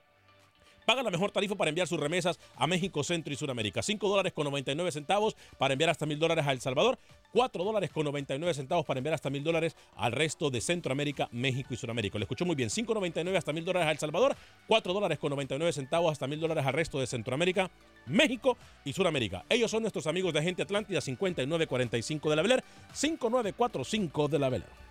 [0.91, 3.81] Paga la mejor tarifa para enviar sus remesas a México, Centro y Sudamérica.
[3.81, 6.99] 5 dólares con 99 centavos para enviar hasta mil dólares a El Salvador.
[7.31, 11.73] 4 dólares con 99 centavos para enviar hasta mil dólares al resto de Centroamérica, México
[11.73, 12.17] y Sudamérica.
[12.19, 12.67] Le escuchó muy bien.
[12.67, 14.35] 5.99 hasta mil dólares a El Salvador.
[14.67, 17.71] 4 dólares con 99 centavos hasta mil dólares al resto de Centroamérica,
[18.07, 19.45] México y Sudamérica.
[19.47, 22.63] Ellos son nuestros amigos de Agente Atlántida 5945 de la Beler.
[22.91, 24.90] 5945 de la Beler.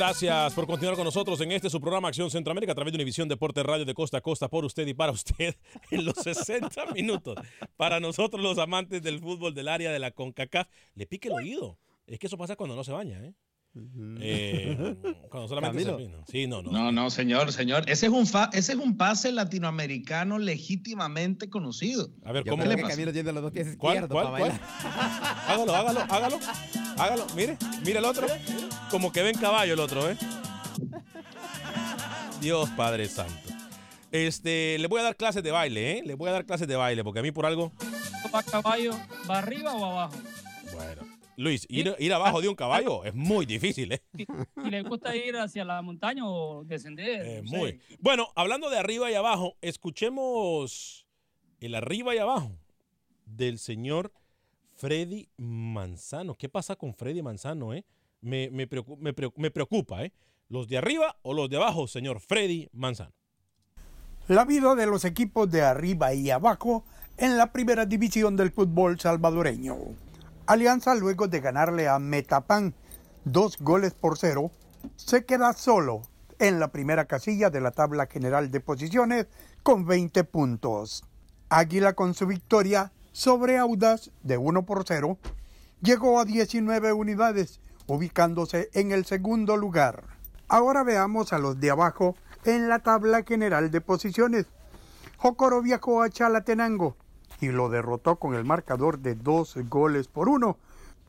[0.00, 3.28] Gracias por continuar con nosotros en este su programa Acción Centroamérica a través de Univisión
[3.28, 5.54] Deporte Radio de Costa a Costa por usted y para usted
[5.90, 7.36] en los 60 minutos.
[7.76, 11.78] Para nosotros los amantes del fútbol del área de la CONCACAF, le pique el oído.
[12.06, 13.34] Es que eso pasa cuando no se baña, ¿eh?
[14.20, 14.96] Eh,
[15.30, 15.96] cuando solamente se Camilo.
[15.96, 16.24] peina.
[16.28, 16.72] Sí, no, no.
[16.72, 17.84] No, no, señor, señor.
[17.88, 22.10] Ese es un, fa- ese es un pase latinoamericano legítimamente conocido.
[22.24, 22.64] A ver, Yo ¿cómo?
[22.64, 24.50] creo que Camilo tiene los dos pies ¿Cuál, izquierdos cuál, para cuál?
[24.50, 25.46] bailar.
[25.46, 26.38] Hágalo, hágalo, hágalo.
[26.98, 27.26] Hágalo.
[27.36, 27.56] Mire,
[27.86, 28.26] mire el otro.
[28.90, 30.16] Como que ven caballo el otro, ¿eh?
[32.40, 33.34] Dios Padre Santo.
[34.12, 36.02] Este, le voy a dar clases de baile, ¿eh?
[36.04, 37.72] Le voy a dar clases de baile, porque a mí por algo.
[38.34, 38.92] ¿Va caballo?
[39.30, 40.16] ¿Va arriba o abajo?
[40.74, 41.02] Bueno.
[41.40, 44.02] Luis, ir, ir abajo de un caballo es muy difícil, ¿eh?
[44.64, 47.24] ¿Y le gusta ir hacia la montaña o descender?
[47.26, 47.56] Eh, No sé.
[47.56, 47.80] muy.
[47.98, 51.06] Bueno, hablando de arriba y abajo, escuchemos
[51.60, 52.52] el arriba y abajo
[53.24, 54.12] del señor
[54.76, 56.34] Freddy Manzano.
[56.34, 57.84] ¿Qué pasa con Freddy Manzano, eh?
[58.20, 60.12] Me, me preocu- me me preocupa, ¿eh?
[60.48, 63.12] ¿Los de arriba o los de abajo, señor Freddy Manzano?
[64.28, 66.84] La vida de los equipos de arriba y abajo
[67.16, 69.76] en la primera división del fútbol salvadoreño.
[70.50, 72.74] Alianza, luego de ganarle a Metapan
[73.24, 74.50] dos goles por cero,
[74.96, 76.02] se queda solo
[76.40, 79.28] en la primera casilla de la tabla general de posiciones
[79.62, 81.04] con 20 puntos.
[81.50, 85.18] Águila con su victoria sobre Audas de 1 por 0
[85.82, 90.02] llegó a 19 unidades, ubicándose en el segundo lugar.
[90.48, 94.46] Ahora veamos a los de abajo en la tabla general de posiciones.
[95.16, 96.96] Jocoro viajó a Chalatenango
[97.40, 100.58] y lo derrotó con el marcador de dos goles por uno,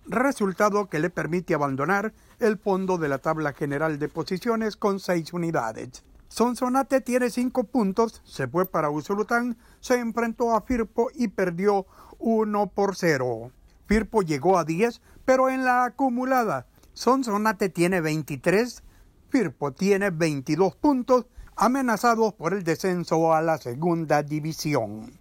[0.05, 5.33] resultado que le permite abandonar el fondo de la tabla general de posiciones con seis
[5.33, 6.03] unidades.
[6.27, 11.85] Sonsonate tiene cinco puntos, se fue para Usulután, se enfrentó a Firpo y perdió
[12.19, 13.51] 1 por 0.
[13.85, 18.81] Firpo llegó a 10, pero en la acumulada, Sonsonate tiene 23,
[19.29, 21.25] Firpo tiene 22 puntos,
[21.57, 25.20] amenazados por el descenso a la segunda división.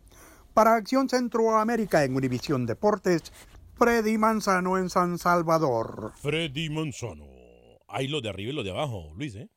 [0.55, 3.33] Para Acción Centroamérica en Univisión Deportes,
[3.75, 6.13] Freddy Manzano en San Salvador.
[6.17, 7.25] Freddy Manzano.
[7.89, 9.49] Ahí los de arriba y los de abajo, Luis, ¿eh?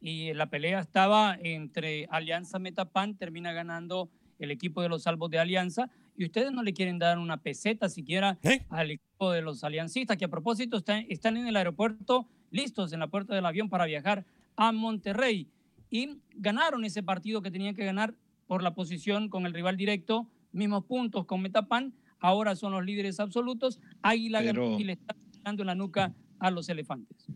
[0.00, 5.38] Y la pelea estaba entre Alianza Metapan, termina ganando el equipo de los salvos de
[5.38, 8.38] Alianza, y ustedes no le quieren dar una peseta siquiera
[8.70, 13.00] al equipo de los aliancistas, que a propósito están, están en el aeropuerto listos en
[13.00, 14.24] la puerta del avión para viajar
[14.56, 15.48] a Monterrey.
[15.90, 18.14] Y ganaron ese partido que tenían que ganar
[18.46, 23.20] por la posición con el rival directo, mismos puntos con Metapan, ahora son los líderes
[23.20, 23.80] absolutos.
[24.02, 27.26] Águila Pero- y le está dando en la nuca a los elefantes.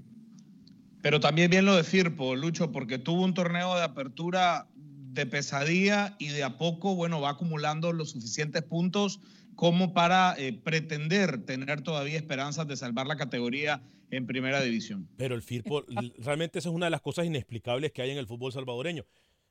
[1.02, 6.14] Pero también bien lo de Firpo, Lucho, porque tuvo un torneo de apertura de pesadilla
[6.18, 9.20] y de a poco, bueno, va acumulando los suficientes puntos
[9.56, 15.08] como para eh, pretender tener todavía esperanzas de salvar la categoría en primera división.
[15.16, 15.84] Pero el Firpo,
[16.18, 19.04] realmente esa es una de las cosas inexplicables que hay en el fútbol salvadoreño.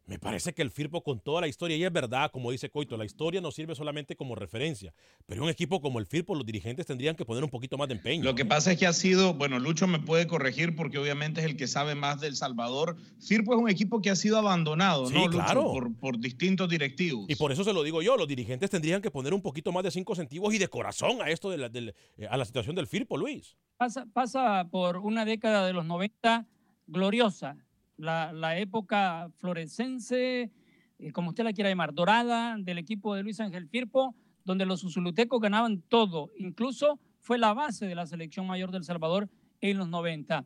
[0.10, 2.98] Me parece que el Firpo con toda la historia, y es verdad, como dice Coito,
[2.98, 4.92] la historia no sirve solamente como referencia,
[5.28, 7.94] pero un equipo como el Firpo, los dirigentes tendrían que poner un poquito más de
[7.94, 8.24] empeño.
[8.24, 11.46] Lo que pasa es que ha sido, bueno, Lucho me puede corregir porque obviamente es
[11.46, 12.98] el que sabe más del Salvador.
[13.20, 15.38] Firpo es un equipo que ha sido abandonado, Sí, ¿no, Lucho?
[15.38, 15.62] claro.
[15.72, 17.28] Por, por distintos directivos.
[17.30, 19.84] Y por eso se lo digo yo, los dirigentes tendrían que poner un poquito más
[19.84, 22.76] de cinco centavos y de corazón a esto de la, del- eh, a la situación
[22.76, 23.56] del Firpo, Luis.
[23.78, 26.48] Pasa, pasa por una década de los 90
[26.88, 27.56] gloriosa,
[28.00, 30.52] la, época florescense,
[31.00, 34.84] eh, como usted la quiera llamar, dorada del equipo de Luis Ángel Firpo, donde los
[34.84, 39.30] usulutecos ganaban todo, incluso fue la base de la selección mayor del Salvador
[39.62, 40.46] en los 90.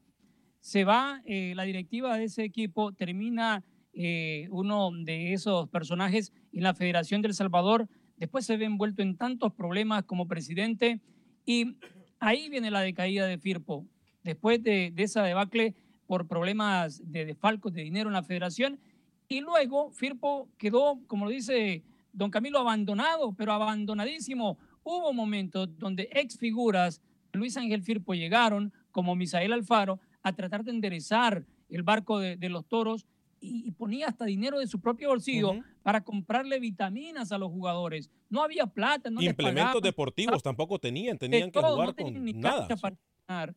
[0.59, 3.63] Se va eh, la directiva de ese equipo, termina
[3.93, 7.87] eh, uno de esos personajes en la Federación del Salvador,
[8.17, 10.99] después se ve envuelto en tantos problemas como presidente
[11.45, 11.77] y
[12.19, 13.85] ahí viene la decaída de Firpo.
[14.23, 15.75] Después de, de esa debacle
[16.07, 18.79] por problemas de desfalcos de dinero en la federación
[19.27, 24.57] y luego Firpo quedó, como lo dice don Camilo, abandonado, pero abandonadísimo.
[24.83, 30.71] Hubo momentos donde ex figuras Luis Ángel Firpo llegaron, como Misael Alfaro, a tratar de
[30.71, 33.07] enderezar el barco de, de los toros
[33.39, 38.09] y, y ponía hasta dinero de su propio bolsillo para comprarle vitaminas a los jugadores.
[38.29, 42.23] No había plata, no Implementos deportivos tampoco tenían, De tenían que todo, jugar no tenían
[42.23, 42.67] con nada.
[42.79, 42.97] para.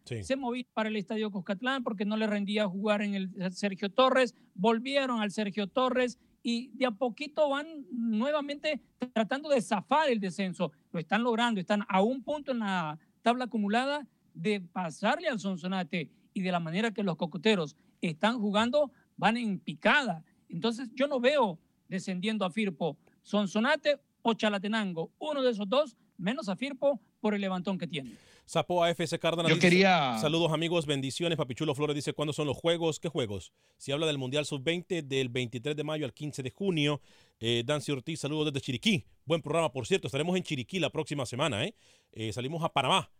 [0.04, 0.22] Sí.
[0.22, 4.34] Se movían para el estadio Cuscatlán porque no le rendía jugar en el Sergio Torres.
[4.54, 8.80] Volvieron al Sergio Torres y de a poquito van nuevamente
[9.12, 10.70] tratando de zafar el descenso.
[10.92, 16.08] Lo están logrando, están a un punto en la tabla acumulada de pasarle al Sonsonate
[16.32, 20.22] y de la manera que los cocoteros están jugando, van en picada.
[20.48, 26.48] Entonces yo no veo descendiendo a Firpo, Sonsonate o Chalatenango, uno de esos dos, menos
[26.48, 28.12] a Firpo por el levantón que tiene.
[28.46, 29.48] Sapo AFC Cárdenas.
[29.50, 31.36] Yo dice, quería- Saludos amigos, bendiciones.
[31.36, 33.00] Papichulo Flores dice, ¿cuándo son los juegos?
[33.00, 33.52] ¿Qué juegos?
[33.76, 37.00] Si habla del Mundial Sub-20 del 23 de mayo al 15 de junio.
[37.40, 39.04] Eh, Dancy Ortiz, saludos desde Chiriquí.
[39.24, 40.06] Buen programa, por cierto.
[40.06, 41.64] Estaremos en Chiriquí la próxima semana.
[41.64, 41.74] ¿eh?
[42.12, 43.10] Eh, salimos a Panamá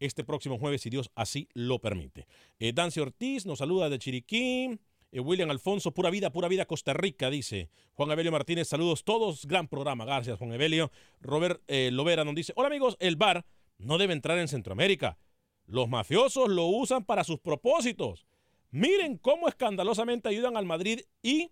[0.00, 2.26] este próximo jueves, si Dios así lo permite.
[2.58, 4.80] Eh, Dancy Ortiz nos saluda de Chiriquí.
[5.12, 7.70] Eh, William Alfonso, pura vida, pura vida, Costa Rica, dice.
[7.94, 9.46] Juan Evelio Martínez, saludos todos.
[9.46, 10.90] Gran programa, gracias, Juan Evelio.
[11.20, 13.44] Robert eh, Lovera nos dice, hola amigos, el bar
[13.82, 15.18] no debe entrar en Centroamérica.
[15.66, 18.26] Los mafiosos lo usan para sus propósitos.
[18.70, 21.50] Miren cómo escandalosamente ayudan al Madrid y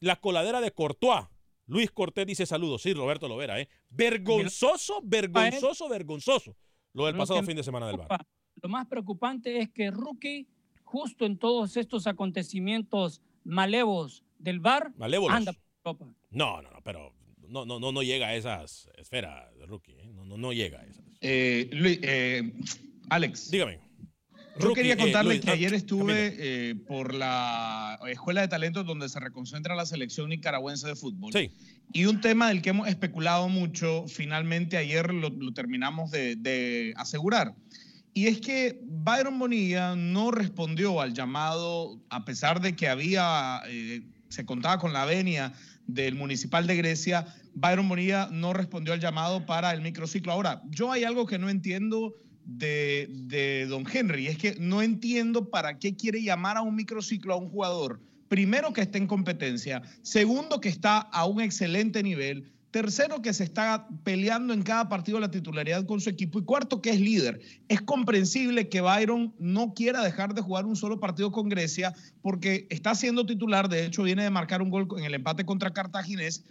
[0.00, 1.26] la coladera de Courtois.
[1.66, 2.82] Luis Cortés dice saludos.
[2.82, 3.68] Sí, Roberto Lovera, ¿eh?
[3.90, 6.56] Vergonzoso, vergonzoso, vergonzoso.
[6.92, 8.26] Lo del pasado fin de semana del bar.
[8.62, 10.46] Lo más preocupante es que Rookie,
[10.84, 15.36] justo en todos estos acontecimientos malevos del bar, Malévolos.
[15.36, 16.06] anda por Europa.
[16.30, 17.12] No, no, no, pero
[17.48, 19.92] no, no, no, no llega a esas esferas de rookie.
[19.92, 20.10] ¿eh?
[20.12, 21.04] No, no, no llega a esas.
[21.22, 22.52] Eh, Luis, eh,
[23.08, 23.50] Alex.
[23.50, 23.80] Dígame.
[24.58, 28.48] Yo Rookie, quería eh, contarle Luis, que ah, ayer estuve eh, por la Escuela de
[28.48, 31.32] Talentos donde se reconcentra la selección nicaragüense de fútbol.
[31.32, 31.50] Sí.
[31.92, 36.92] Y un tema del que hemos especulado mucho, finalmente ayer lo, lo terminamos de, de
[36.96, 37.54] asegurar.
[38.14, 44.02] Y es que Byron Bonilla no respondió al llamado, a pesar de que había, eh,
[44.28, 45.54] se contaba con la venia
[45.86, 50.32] del municipal de Grecia, Byron Bonilla no respondió al llamado para el microciclo.
[50.32, 55.48] Ahora, yo hay algo que no entiendo de, de don Henry, es que no entiendo
[55.50, 59.82] para qué quiere llamar a un microciclo a un jugador, primero que esté en competencia,
[60.02, 65.20] segundo que está a un excelente nivel, tercero que se está peleando en cada partido
[65.20, 67.40] la titularidad con su equipo y cuarto que es líder.
[67.68, 72.66] Es comprensible que Byron no quiera dejar de jugar un solo partido con Grecia porque
[72.70, 76.44] está siendo titular, de hecho viene de marcar un gol en el empate contra Cartaginés.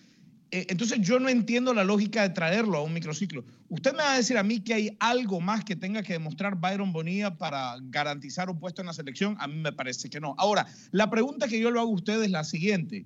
[0.52, 3.46] Eh, Entonces yo no entiendo la lógica de traerlo a un microciclo.
[3.70, 6.56] Usted me va a decir a mí que hay algo más que tenga que demostrar
[6.56, 9.38] Byron Bonilla para garantizar un puesto en la selección.
[9.40, 10.36] A mí me parece que no.
[10.38, 13.06] Ahora, la pregunta que yo le hago a usted es la siguiente.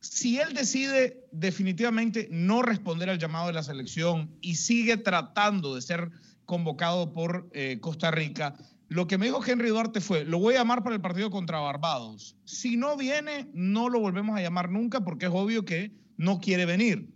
[0.00, 5.82] Si él decide definitivamente no responder al llamado de la selección y sigue tratando de
[5.82, 6.10] ser
[6.44, 8.54] convocado por eh, Costa Rica,
[8.88, 11.60] lo que me dijo Henry Duarte fue, lo voy a llamar para el partido contra
[11.60, 12.36] Barbados.
[12.44, 16.66] Si no viene, no lo volvemos a llamar nunca porque es obvio que no quiere
[16.66, 17.08] venir.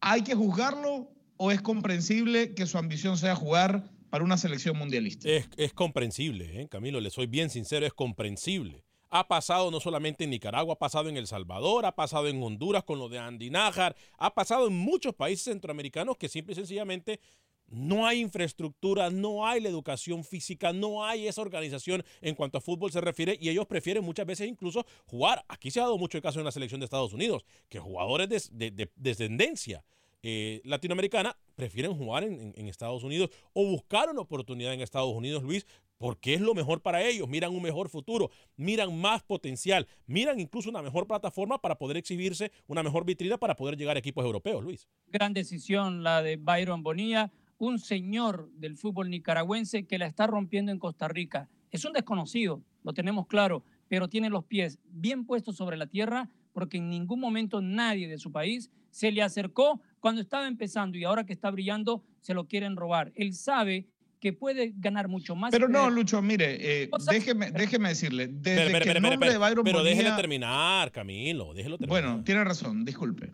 [0.00, 5.28] ¿Hay que juzgarlo o es comprensible que su ambición sea jugar para una selección mundialista?
[5.28, 6.68] Es, comprensible, ¿eh?
[6.68, 8.84] Camilo, le soy bien sincero, es comprensible.
[9.08, 12.82] Ha pasado no solamente en Nicaragua, ha pasado en El Salvador, ha pasado en Honduras
[12.84, 17.20] con lo de Andy Nájar, ha pasado en muchos países centroamericanos que simple y sencillamente
[17.68, 22.60] no hay infraestructura, no hay la educación física, no hay esa organización en cuanto a
[22.60, 25.44] fútbol se refiere y ellos prefieren muchas veces incluso jugar.
[25.48, 28.28] Aquí se ha dado mucho el caso en la selección de Estados Unidos, que jugadores
[28.28, 29.84] de, de- de descendencia
[30.22, 35.66] eh, latinoamericana prefieren jugar en Estados Unidos o buscar una oportunidad en Estados Unidos, Luis,
[35.98, 40.68] porque es lo mejor para ellos, miran un mejor futuro, miran más potencial, miran incluso
[40.68, 44.62] una mejor plataforma para poder exhibirse, una mejor vitrina para poder llegar a equipos europeos,
[44.62, 44.88] Luis.
[45.06, 50.72] Gran decisión la de Byron Bonilla, un señor del fútbol nicaragüense que la está rompiendo
[50.72, 51.48] en Costa Rica.
[51.70, 56.28] Es un desconocido, lo tenemos claro, pero tiene los pies bien puestos sobre la tierra
[56.52, 61.04] porque en ningún momento nadie de su país se le acercó cuando estaba empezando y
[61.04, 63.12] ahora que está brillando se lo quieren robar.
[63.14, 63.86] Él sabe
[64.20, 65.50] que puede ganar mucho más.
[65.50, 69.30] Pero no, Lucho, mire, eh, déjeme, déjeme decirle, desde Pero, que pero, el pero, nombre
[69.30, 72.02] de Byron pero déjele Bonilla- terminar, Camilo, déjelo terminar.
[72.02, 73.30] Bueno, tiene razón, disculpe.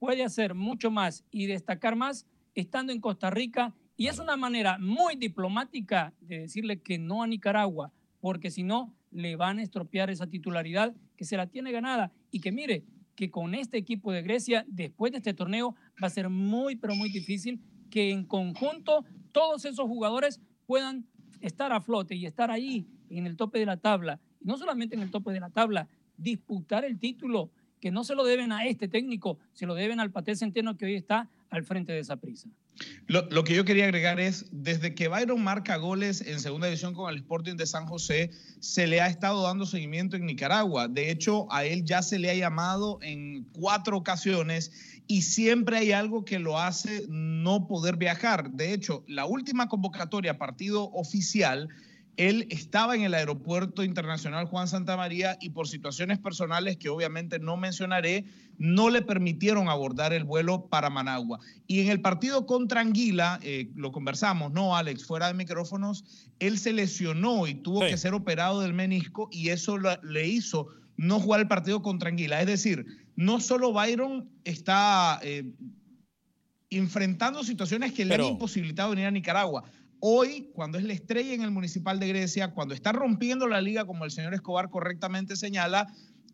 [0.00, 2.26] puede hacer mucho más y destacar más
[2.60, 3.74] estando en Costa Rica.
[3.96, 8.94] Y es una manera muy diplomática de decirle que no a Nicaragua, porque si no,
[9.10, 12.12] le van a estropear esa titularidad que se la tiene ganada.
[12.30, 12.84] Y que mire,
[13.14, 16.94] que con este equipo de Grecia, después de este torneo, va a ser muy, pero
[16.94, 21.06] muy difícil que en conjunto todos esos jugadores puedan
[21.40, 24.20] estar a flote y estar ahí en el tope de la tabla.
[24.40, 27.50] Y no solamente en el tope de la tabla, disputar el título,
[27.80, 30.86] que no se lo deben a este técnico, se lo deben al Paté Centeno que
[30.86, 32.48] hoy está al frente de esa prisa.
[33.06, 37.10] Lo, que yo quería agregar es, desde que Byron marca goles en segunda división con
[37.10, 38.30] el Sporting de San José,
[38.60, 40.86] se le ha estado dando seguimiento en Nicaragua.
[40.86, 45.92] De hecho, a él ya se le ha llamado en cuatro ocasiones y siempre hay
[45.92, 48.52] algo que lo hace no poder viajar.
[48.52, 51.68] De hecho, la última convocatoria, partido oficial,
[52.18, 57.38] él estaba en el aeropuerto internacional Juan Santa María y por situaciones personales que obviamente
[57.38, 58.24] no mencionaré,
[58.58, 61.38] no le permitieron abordar el vuelo para Managua.
[61.68, 65.06] Y en el partido contra Anguila, eh, lo conversamos, ¿no, Alex?
[65.06, 66.04] Fuera de micrófonos,
[66.40, 70.66] él se lesionó y tuvo que ser operado del menisco y eso lo- le hizo
[70.96, 72.40] no jugar el partido contra Anguila.
[72.40, 75.44] Es decir, no solo Byron está eh,
[76.70, 79.64] enfrentando situaciones que le Pero- han imposibilitado venir a Nicaragua.
[80.00, 83.84] Hoy, cuando es la estrella en el Municipal de Grecia, cuando está rompiendo la liga,
[83.84, 85.86] como el señor Escobar correctamente señala,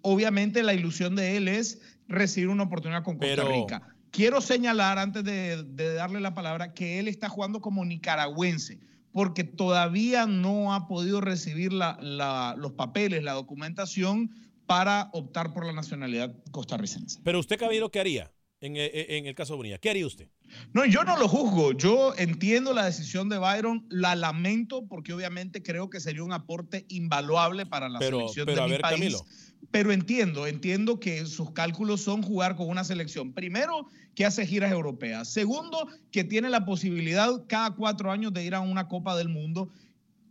[0.02, 3.88] obviamente la ilusión de él es recibir una oportunidad con Costa Pero- Rica.
[4.10, 8.78] Quiero señalar, antes de, de darle la palabra, que él está jugando como nicaragüense,
[9.10, 14.30] porque todavía no ha podido recibir la- la- los papeles, la documentación
[14.66, 17.18] para optar por la nacionalidad costarricense.
[17.24, 18.30] Pero usted, Camilo, ¿qué haría
[18.60, 19.78] en, eh, en el caso de Bonilla?
[19.78, 20.28] ¿Qué haría usted?
[20.72, 21.72] No, yo no lo juzgo.
[21.72, 26.86] Yo entiendo la decisión de Byron, la lamento porque obviamente creo que sería un aporte
[26.88, 28.94] invaluable para la Pero- selección pero de a mi ver, país.
[28.98, 29.24] Camilo.
[29.70, 33.32] Pero entiendo, entiendo que sus cálculos son jugar con una selección.
[33.32, 35.28] Primero, que hace giras europeas.
[35.28, 39.70] Segundo, que tiene la posibilidad cada cuatro años de ir a una Copa del Mundo.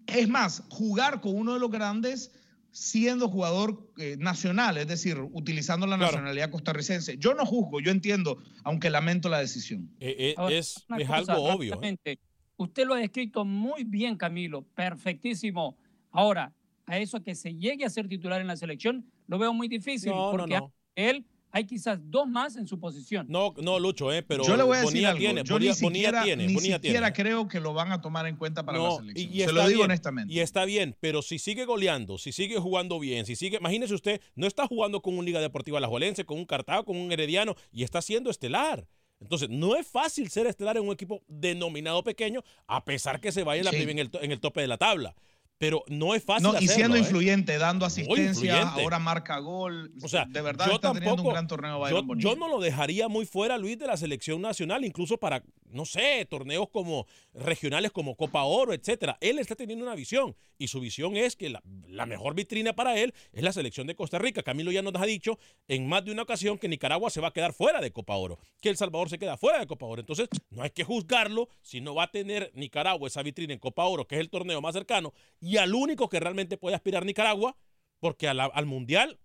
[0.07, 2.31] Es más, jugar con uno de los grandes
[2.73, 6.13] siendo jugador eh, nacional, es decir, utilizando la Claro.
[6.13, 7.17] nacionalidad costarricense.
[7.19, 9.91] Yo no juzgo, yo entiendo, aunque lamento la decisión.
[9.99, 11.79] Eh, eh, Ahora, es es cosa, algo obvio.
[11.83, 12.17] ¿eh?
[12.57, 15.77] Usted lo ha descrito muy bien, Camilo, perfectísimo.
[16.11, 16.51] Ahora,
[16.87, 20.09] a eso que se llegue a ser titular en la selección, lo veo muy difícil,
[20.11, 20.73] No, no, porque no.
[20.95, 23.27] él hay quizás dos más en su posición.
[23.29, 25.19] No, no, Lucho, eh, pero yo le voy a decir Bonilla algo.
[25.19, 27.29] tiene, yo Bonilla, ni Bonilla siquiera, tiene, ni Bonilla siquiera tiene.
[27.29, 29.29] creo que lo van a tomar en cuenta para la selección.
[29.31, 30.33] y, y Se está lo digo bien, honestamente.
[30.33, 34.19] Y está bien, pero si sigue goleando, si sigue jugando bien, si sigue, imagínese usted,
[34.35, 37.83] no está jugando con un Liga Deportiva Alajuelense, con un Cartago, con un Herediano y
[37.83, 38.87] está siendo estelar.
[39.21, 43.43] Entonces, no es fácil ser estelar en un equipo denominado pequeño, a pesar que se
[43.43, 43.77] vaya en, la Sí.
[43.89, 45.15] en el, to- en el tope de la tabla.
[45.59, 46.99] Pero no es fácil No, y hacerlo, siendo ¿eh?
[46.99, 48.81] influyente, dando asistencia, influyente.
[48.81, 49.93] ahora marca gol.
[50.03, 53.07] O sea, de verdad yo está teniendo tampoco- un gran torneo yo no lo dejaría
[53.07, 55.41] muy fuera, Luis, de la selección nacional, incluso para,
[55.73, 59.17] no sé, torneos como regionales como Copa Oro, etcétera.
[59.21, 63.13] Él está teniendo una visión y su visión es que la, mejor vitrina para él
[63.31, 64.43] es la selección de Costa Rica.
[64.43, 67.33] Camilo ya nos ha dicho en más de una ocasión que Nicaragua se va a
[67.33, 70.01] quedar fuera de Copa Oro, que El Salvador se queda fuera de Copa Oro.
[70.01, 73.85] Entonces, no hay que juzgarlo si no va a tener Nicaragua esa vitrina en Copa
[73.85, 77.55] Oro, que es el torneo más cercano, y al único que realmente puede aspirar Nicaragua,
[77.99, 79.19] porque al Mundial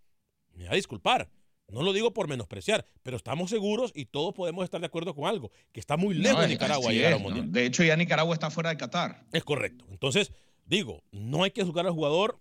[0.55, 1.29] me va a disculpar.
[1.69, 5.27] No lo digo por menospreciar, pero estamos seguros y todos podemos estar de acuerdo con
[5.27, 7.53] algo, que está muy lejos No, de Nicaragua llegar a es, mundial.
[7.53, 9.27] De hecho, ya Nicaragua está fuera de Qatar.
[9.33, 9.85] Es correcto.
[9.91, 10.33] Entonces,
[10.65, 12.41] digo, no hay que juzgar al jugador,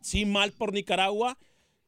[0.00, 1.38] sí mal por Nicaragua.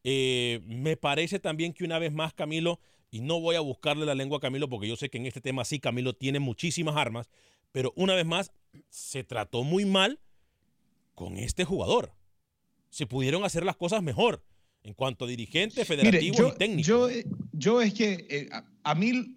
[0.05, 2.79] Eh, me parece también que una vez más Camilo,
[3.11, 5.41] y no voy a buscarle la lengua a Camilo porque yo sé que en este
[5.41, 7.31] tema sí Camilo tiene muchísimas armas,
[7.73, 8.53] pero una vez más
[8.91, 10.21] se trató muy mal
[11.15, 12.13] con este jugador.
[12.91, 14.43] Se pudieron hacer las cosas mejor
[14.85, 16.87] en cuanto a dirigente, federativo Mire, yo, y técnico.
[16.87, 17.09] Yo,
[17.53, 19.37] yo es que eh, a, a mí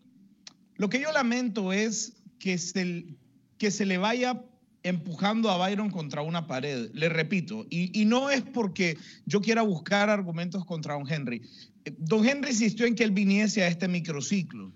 [0.76, 3.06] lo que yo lamento es que se,
[3.58, 4.44] que se le vaya
[4.84, 9.62] empujando a Byron contra una pared, le repito, y, y no es porque yo quiera
[9.62, 11.42] buscar argumentos contra Don Henry.
[11.86, 14.72] Eh, Don Henry insistió en que él viniese a este microciclo.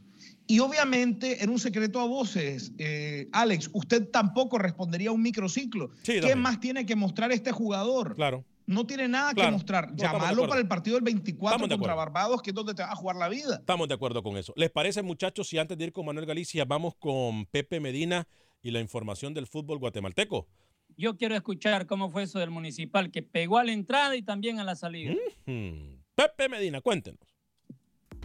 [0.47, 2.73] Y obviamente era un secreto a voces.
[2.77, 5.91] Eh, Alex, usted tampoco respondería a un microciclo.
[6.03, 8.15] ¿Qué más tiene que mostrar este jugador?
[8.15, 8.43] Claro.
[8.65, 9.95] No tiene nada que mostrar.
[9.95, 13.15] Llámalo para el partido del 24 contra Barbados, que es donde te va a jugar
[13.15, 13.55] la vida.
[13.55, 14.53] Estamos de acuerdo con eso.
[14.55, 18.27] ¿Les parece, muchachos, si antes de ir con Manuel Galicia vamos con Pepe Medina
[18.61, 20.47] y la información del fútbol guatemalteco?
[20.97, 24.59] Yo quiero escuchar cómo fue eso del municipal, que pegó a la entrada y también
[24.59, 25.15] a la salida.
[25.45, 27.30] Pepe Medina, cuéntenos.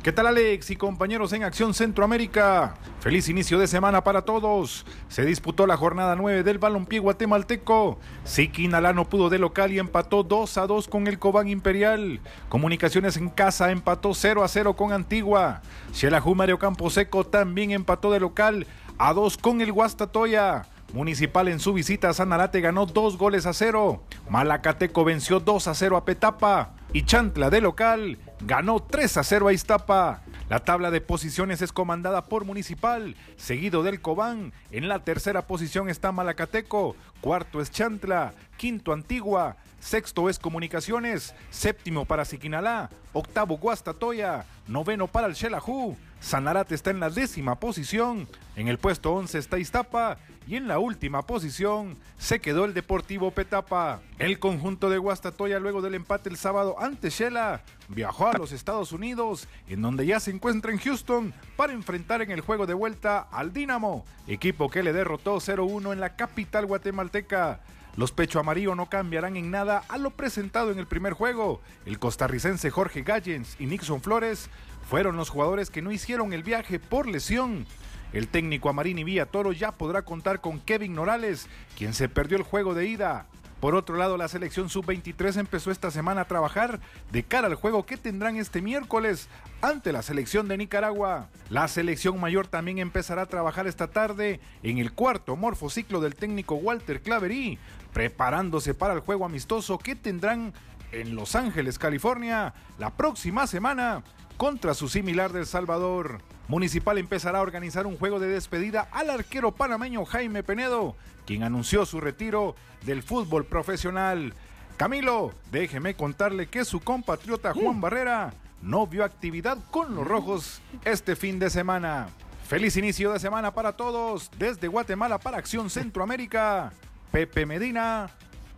[0.06, 2.76] ¿Qué tal Alex y compañeros en Acción Centroamérica?
[3.00, 4.86] Feliz inicio de semana para todos.
[5.08, 7.98] Se disputó la jornada 9 del balompié guatemalteco.
[8.22, 12.20] Siquinalá no pudo de local y empató 2 a 2 con el Cobán Imperial.
[12.48, 15.62] Comunicaciones en casa empató 0 a 0 con Antigua.
[15.92, 20.66] Xelajú Mario Camposeco también empató de local a 2 con el Guastatoya.
[20.92, 24.04] Municipal en su visita a Sanarate ganó 2 goles a 0.
[24.30, 26.74] Malacateco venció 2 a 0 a Petapa.
[26.92, 30.22] Y Chantla de local ganó 3 a 0 a Iztapa.
[30.48, 34.52] La tabla de posiciones es comandada por Municipal, seguido del Cobán.
[34.70, 42.04] En la tercera posición está Malacateco, cuarto es Chantla, quinto Antigua, sexto es Comunicaciones, séptimo
[42.04, 45.96] para Siquinalá, octavo Guastatoya, noveno para el Xelajú.
[46.20, 50.78] Sanarate está en la décima posición, en el puesto 11 está Iztapa y en la
[50.78, 54.00] última posición se quedó el Deportivo Petapa.
[54.18, 58.92] El conjunto de Guastatoya luego del empate el sábado ante Shela viajó a los Estados
[58.92, 63.26] Unidos en donde ya se encuentra en Houston para enfrentar en el juego de vuelta
[63.32, 67.60] al Dinamo, equipo que le derrotó 0-1 en la capital guatemalteca.
[67.96, 71.62] Los pecho amarillo no cambiarán en nada a lo presentado en el primer juego.
[71.86, 74.50] El costarricense Jorge Gallens y Nixon Flores
[74.88, 77.66] fueron los jugadores que no hicieron el viaje por lesión.
[78.12, 82.44] El técnico Amarini Villa Toro ya podrá contar con Kevin Morales, quien se perdió el
[82.44, 83.26] juego de ida.
[83.60, 86.78] Por otro lado, la selección sub-23 empezó esta semana a trabajar
[87.10, 89.28] de cara al juego que tendrán este miércoles
[89.62, 91.30] ante la selección de Nicaragua.
[91.48, 96.56] La selección mayor también empezará a trabajar esta tarde en el cuarto morfociclo del técnico
[96.56, 97.58] Walter Claverí,
[97.94, 100.52] preparándose para el juego amistoso que tendrán
[100.92, 104.04] en Los Ángeles, California, la próxima semana
[104.36, 106.20] contra su similar del Salvador.
[106.48, 110.94] Municipal empezará a organizar un juego de despedida al arquero panameño Jaime Penedo,
[111.26, 114.32] quien anunció su retiro del fútbol profesional.
[114.76, 118.32] Camilo, déjeme contarle que su compatriota Juan Barrera
[118.62, 122.08] no vio actividad con los rojos este fin de semana.
[122.46, 126.72] Feliz inicio de semana para todos, desde Guatemala para Acción Centroamérica.
[127.10, 128.10] Pepe Medina,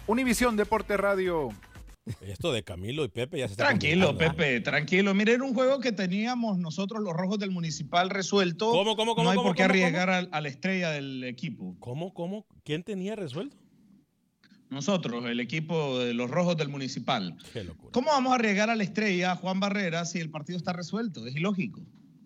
[0.06, 1.48] Univisión Deporte Radio.
[2.20, 5.14] Esto de Camilo y Pepe ya se está Tranquilo, Pepe, tranquilo.
[5.14, 8.70] Mire, era un juego que teníamos nosotros los rojos del municipal resuelto.
[8.70, 9.24] ¿Cómo, cómo, cómo?
[9.24, 11.76] No hay cómo, por qué cómo, arriesgar a, a, la estrella del equipo.
[11.78, 12.46] ¿Cómo, cómo?
[12.64, 13.56] ¿Quién tenía resuelto?
[14.70, 17.36] Nosotros, el equipo de los rojos del municipal.
[17.52, 17.90] Qué locura.
[17.92, 21.26] ¿Cómo vamos a arriesgar a la estrella, Juan Barrera, si el partido está resuelto?
[21.26, 21.80] Es ilógico.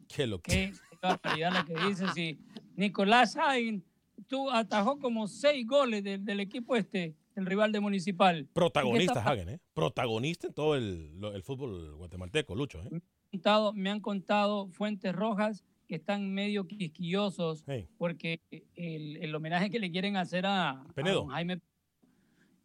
[0.09, 0.57] Qué locura.
[0.57, 2.07] Qué barbaridad la que dice.
[2.14, 2.39] Si
[2.74, 3.85] Nicolás Hain
[4.26, 8.49] tú atajó como seis goles del, del equipo este el rival de Municipal.
[8.53, 9.59] Protagonista, Hagen, ¿eh?
[9.74, 12.83] Protagonista en todo el, el fútbol guatemalteco, Lucho.
[12.83, 12.89] ¿eh?
[12.91, 17.89] Me, han contado, me han contado fuentes rojas que están medio quisquillosos hey.
[17.99, 18.41] porque
[18.76, 21.28] el, el, homenaje que le quieren hacer a, Penedo.
[21.30, 21.61] a Jaime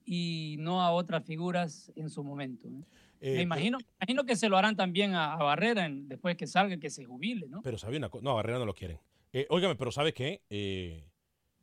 [0.06, 2.70] y no a otras figuras en su momento.
[2.70, 2.84] ¿eh?
[3.20, 6.38] Eh, me imagino, pero, imagino que se lo harán también a, a Barrera en, después
[6.38, 7.62] que salga, que se jubile, ¿no?
[7.62, 9.00] Pero sabe una cosa, no, a Barrera no lo quieren.
[9.34, 10.42] Eh, óigame, pero ¿sabe qué?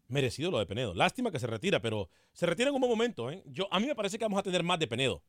[0.08, 0.94] Merecido lo de Penedo.
[0.94, 3.30] Lástima que se retira, pero se retira en un buen momento.
[3.30, 3.42] ¿eh?
[3.46, 5.22] Yo, a mí me parece que vamos a tener más de Penedo.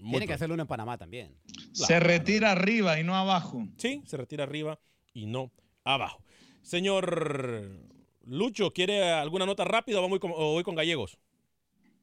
[0.00, 1.36] Muy Tiene que hacerlo uno en Panamá también.
[1.44, 1.86] Claro.
[1.86, 3.66] Se retira arriba y no abajo.
[3.76, 4.78] Sí, se retira arriba
[5.12, 5.50] y no
[5.84, 6.22] abajo.
[6.62, 7.68] Señor
[8.24, 11.18] Lucho, ¿quiere alguna nota rápida o voy con, o voy con Gallegos?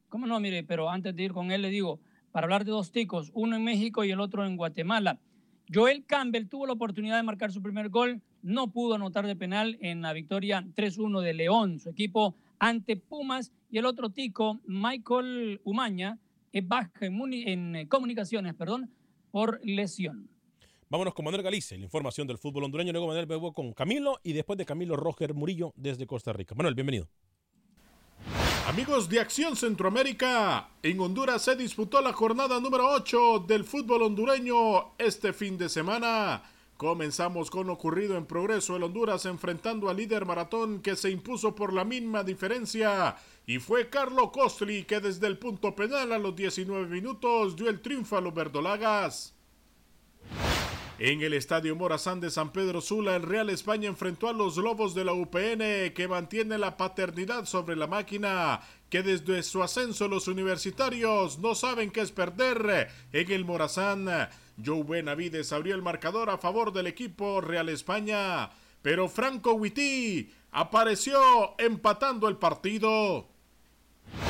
[0.08, 0.38] ¿Cómo no?
[0.40, 2.00] Mire, pero antes de ir con él le digo,
[2.32, 5.18] para hablar de dos ticos, uno en México y el otro en Guatemala.
[5.72, 9.78] Joel Campbell tuvo la oportunidad de marcar su primer gol, no pudo anotar de penal
[9.80, 15.60] en la victoria 3-1 de León, su equipo ante Pumas, y el otro tico, Michael
[15.62, 16.18] Umaña,
[16.52, 18.90] es baja en, en comunicaciones, perdón,
[19.30, 20.28] por lesión.
[20.88, 22.90] Vámonos con Manuel Galicia, la información del fútbol hondureño.
[22.90, 26.56] Luego Manuel Bebo con Camilo y después de Camilo Roger Murillo desde Costa Rica.
[26.56, 27.08] Manuel, bienvenido.
[28.70, 34.94] Amigos de Acción Centroamérica, en Honduras se disputó la jornada número 8 del fútbol hondureño
[34.96, 36.44] este fin de semana.
[36.76, 41.52] Comenzamos con lo ocurrido en progreso el Honduras enfrentando al líder maratón que se impuso
[41.52, 46.36] por la misma diferencia y fue Carlo Costli que desde el punto penal a los
[46.36, 49.34] 19 minutos dio el triunfo a los verdolagas.
[51.02, 54.94] En el Estadio Morazán de San Pedro Sula, el Real España enfrentó a los Lobos
[54.94, 60.28] de la UPN que mantiene la paternidad sobre la máquina, que desde su ascenso los
[60.28, 64.10] universitarios no saben qué es perder en el Morazán.
[64.62, 68.50] Joe Benavides abrió el marcador a favor del equipo Real España.
[68.82, 73.26] pero Franco Witty apareció empatando el partido.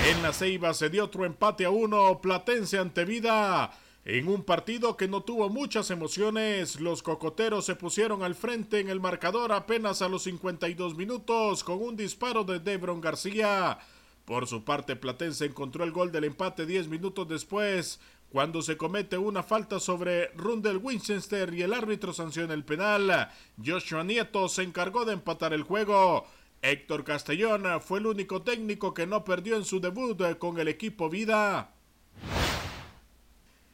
[0.07, 3.73] En la Ceiba se dio otro empate a uno, Platense ante Vida.
[4.07, 8.89] En un partido que no tuvo muchas emociones, los cocoteros se pusieron al frente en
[8.89, 13.79] el marcador apenas a los 52 minutos con un disparo de Debron García.
[14.25, 19.19] Por su parte, Platense encontró el gol del empate 10 minutos después, cuando se comete
[19.19, 23.29] una falta sobre Rundel Winchester y el árbitro sanciona el penal.
[23.63, 26.27] Joshua Nieto se encargó de empatar el juego.
[26.63, 31.11] Héctor Castellón fue el único técnico que no perdió en su debut con el equipo
[31.11, 31.75] Vida.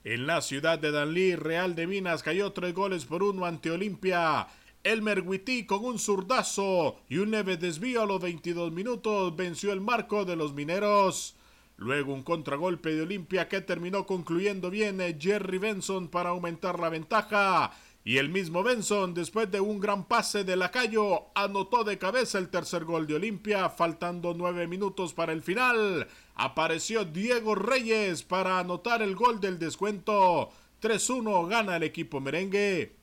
[0.08, 4.46] En la ciudad de Danlí, Real de Minas cayó tres goles por uno ante Olimpia.
[4.84, 9.80] Elmer Witty con un zurdazo y un leve desvío a los 22 minutos venció el
[9.80, 11.34] marco de los mineros.
[11.76, 17.72] Luego un contragolpe de Olimpia que terminó concluyendo bien Jerry Benson para aumentar la ventaja.
[18.04, 22.48] Y el mismo Benson, después de un gran pase de Lacayo, anotó de cabeza el
[22.48, 26.06] tercer gol de Olimpia, faltando nueve minutos para el final.
[26.36, 30.50] Apareció Diego Reyes para anotar el gol del descuento.
[30.82, 32.94] 3-1 gana el equipo merengue.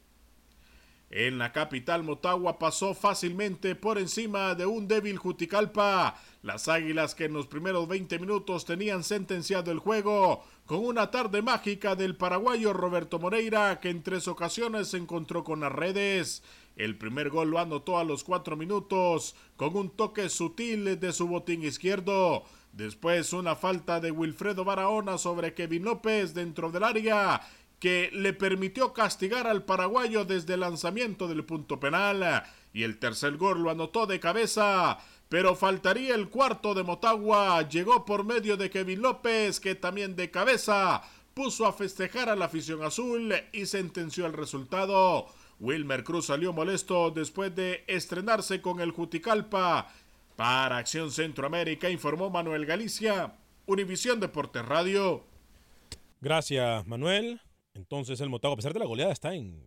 [1.10, 6.20] En la capital Motagua pasó fácilmente por encima de un débil Juticalpa.
[6.44, 11.42] Las águilas que en los primeros 20 minutos tenían sentenciado el juego con una tarde
[11.42, 16.44] mágica del paraguayo Roberto Moreira que en tres ocasiones se encontró con las redes.
[16.76, 21.28] El primer gol lo anotó a los cuatro minutos con un toque sutil de su
[21.28, 22.44] botín izquierdo.
[22.74, 27.40] Después una falta de Wilfredo Barahona sobre Kevin López dentro del área
[27.80, 32.44] que le permitió castigar al paraguayo desde el lanzamiento del punto penal.
[32.74, 34.98] Y el tercer gol lo anotó de cabeza.
[35.30, 37.68] Pero faltaría el cuarto de Motagua.
[37.70, 41.04] Llegó por medio de Kevin López, que también de cabeza
[41.36, 45.28] puso a festejar a la afición azul y sentenció el resultado.
[45.60, 49.94] Wilmer Cruz salió molesto después de estrenarse con el Juticalpa.
[50.36, 53.36] Para Acción Centroamérica informó Manuel Galicia,
[53.68, 55.24] Univisión Deportes Radio.
[56.22, 57.40] Gracias, Manuel.
[57.76, 59.62] Entonces el Motagua, a pesar de la goleada, está en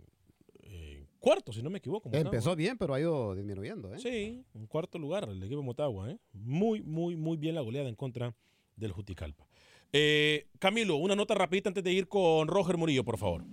[0.63, 2.09] eh, cuarto, si no me equivoco.
[2.09, 2.27] Motagua.
[2.27, 3.95] Empezó bien, pero ha ido disminuyendo.
[3.95, 3.99] ¿eh?
[4.01, 6.11] Sí, en cuarto lugar el equipo de Motagua.
[6.11, 6.19] ¿eh?
[6.33, 8.35] Muy, muy, muy bien la goleada en contra
[8.75, 9.47] del Juticalpa.
[9.93, 13.45] Eh, Camilo, una nota rapidita antes de ir con Roger Murillo, por favor.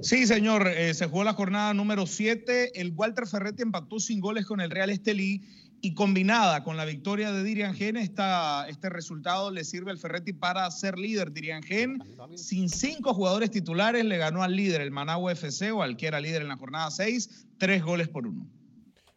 [0.00, 2.80] Sí, señor, eh, se jugó la jornada número 7.
[2.80, 5.42] El Walter Ferretti empató sin goles con el Real Estelí
[5.84, 10.32] y combinada con la victoria de Dirian Gen, esta, este resultado le sirve al Ferretti
[10.32, 11.32] para ser líder.
[11.32, 12.00] Dirian Gen,
[12.36, 16.20] sin cinco jugadores titulares, le ganó al líder, el Managua FC, o al que era
[16.20, 18.46] líder en la jornada 6, tres goles por uno.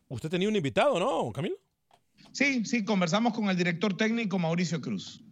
[0.07, 1.55] Usted tenía un invitado, ¿no, Camilo?
[2.32, 5.24] Sí, sí, conversamos con el director técnico Mauricio Cruz.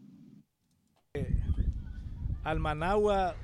[2.43, 3.35] Al Managua,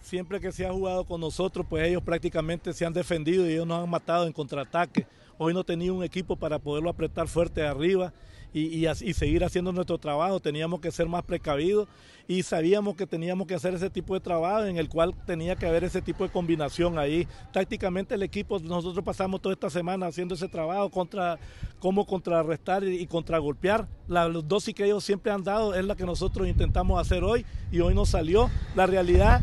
[0.00, 3.66] siempre que se ha jugado con nosotros, pues ellos prácticamente se han defendido y ellos
[3.66, 5.06] nos han matado en contraataque.
[5.38, 8.12] Hoy no tenía un equipo para poderlo apretar fuerte arriba
[8.52, 10.40] y, seguir haciendo nuestro trabajo.
[10.40, 11.86] Teníamos que ser más precavidos
[12.26, 15.66] y sabíamos que teníamos que hacer ese tipo de trabajo en el cual tenía que
[15.66, 17.28] haber ese tipo de combinación ahí.
[17.52, 21.38] Tácticamente el equipo, nosotros pasamos toda esta semana haciendo ese trabajo contra
[21.78, 23.86] cómo contrarrestar y, y contragolpear.
[24.08, 27.78] La dosis que ellos siempre han dado es la que nosotros intentamos hacer hoy y
[27.78, 28.50] hoy nos salió.
[28.74, 29.40] La realidad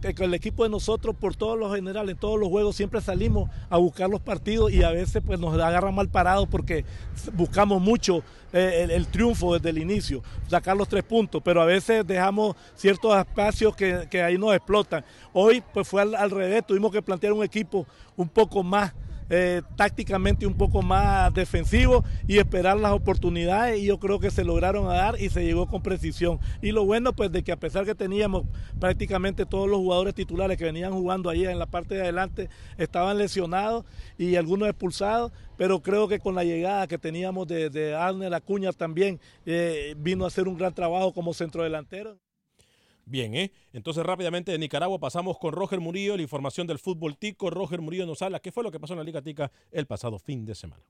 [0.00, 3.50] que el equipo de nosotros por todos los generales, en todos los juegos siempre salimos
[3.68, 6.84] a buscar los partidos y a veces pues nos agarra mal parados porque
[7.34, 12.06] buscamos mucho eh, el, triunfo desde el inicio, sacar los tres puntos, pero a veces
[12.06, 15.04] dejamos ciertos espacios que, que ahí nos explotan.
[15.32, 17.86] Hoy pues fue al, al, revés, tuvimos que plantear un equipo
[18.16, 18.92] un poco más
[19.34, 24.44] eh, tácticamente un poco más defensivo y esperar las oportunidades y yo creo que se
[24.44, 26.38] lograron dar y se llegó con precisión.
[26.60, 28.44] Y lo bueno pues de que a pesar que teníamos
[28.78, 33.16] prácticamente todos los jugadores titulares que venían jugando ahí en la parte de adelante estaban
[33.16, 33.86] lesionados
[34.18, 39.18] y algunos expulsados, pero creo que con la llegada que teníamos de, Arner Acuña también
[39.46, 42.18] eh, vino a hacer un gran trabajo como centrodelantero.
[43.04, 43.52] Bien, ¿eh?
[43.72, 47.50] Entonces rápidamente de Nicaragua pasamos con Roger Murillo, la información del fútbol tico.
[47.50, 50.18] Roger Murillo nos habla qué fue lo que pasó en la Liga Tica el pasado
[50.18, 50.82] fin de semana.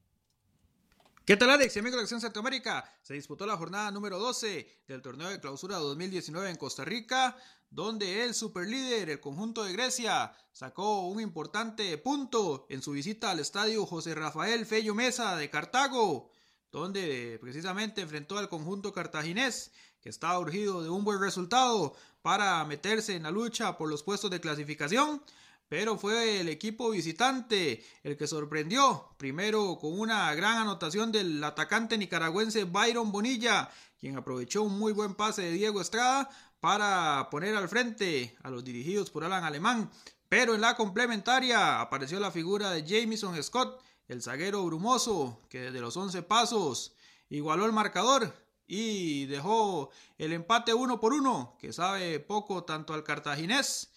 [1.25, 2.85] ¿Qué tal Alex y amigos de Acción Centroamérica?
[3.01, 7.37] Se disputó la jornada número 12 del torneo de clausura 2019 en Costa Rica,
[7.71, 13.39] donde el superlíder, el conjunto de Grecia, sacó un importante punto en su visita al
[13.39, 16.29] estadio José Rafael Fello Mesa de Cartago,
[16.73, 19.71] donde precisamente enfrentó al conjunto cartaginés
[20.03, 24.31] que estaba urgido de un buen resultado para meterse en la lucha por los puestos
[24.31, 25.23] de clasificación,
[25.69, 31.97] pero fue el equipo visitante el que sorprendió, primero con una gran anotación del atacante
[31.97, 36.29] nicaragüense Byron Bonilla, quien aprovechó un muy buen pase de Diego Estrada
[36.61, 39.91] para poner al frente a los dirigidos por Alan Alemán,
[40.29, 45.81] Pero en la complementaria apareció la figura de Jamison Scott, el zaguero brumoso, que desde
[45.81, 46.95] los 11 pasos
[47.29, 48.42] igualó el marcador
[48.75, 53.93] y dejó el empate uno por uno, que sabe poco tanto al cartaginés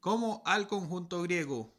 [0.00, 1.74] como al conjunto griego.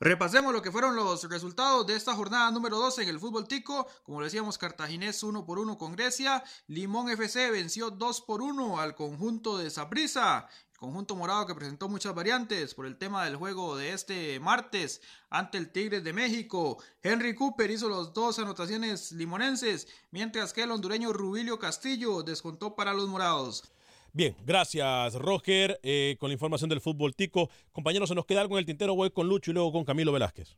[0.00, 3.86] Repasemos lo que fueron los resultados de esta jornada número 12 en el fútbol tico.
[4.02, 6.44] Como decíamos, Cartaginés 1 por 1 con Grecia.
[6.66, 10.46] Limón FC venció 2 por 1 al conjunto de Saprissa.
[10.80, 15.58] Conjunto morado que presentó muchas variantes por el tema del juego de este martes ante
[15.58, 16.82] el Tigres de México.
[17.02, 22.94] Henry Cooper hizo las dos anotaciones limonenses, mientras que el hondureño Rubilio Castillo descontó para
[22.94, 23.70] los morados.
[24.14, 27.50] Bien, gracias Roger eh, con la información del fútbol tico.
[27.72, 28.94] Compañeros, se nos queda algo en el tintero.
[28.94, 30.56] Voy con Lucho y luego con Camilo Velázquez.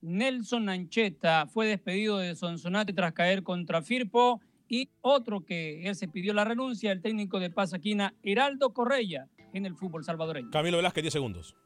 [0.00, 6.08] Nelson Ancheta fue despedido de Sonsonate tras caer contra Firpo y otro que él se
[6.08, 10.50] pidió la renuncia, el técnico de Pasaquina, Heraldo Correia, en el fútbol salvadoreño.
[10.50, 11.56] Camilo Velázquez, 10 segundos.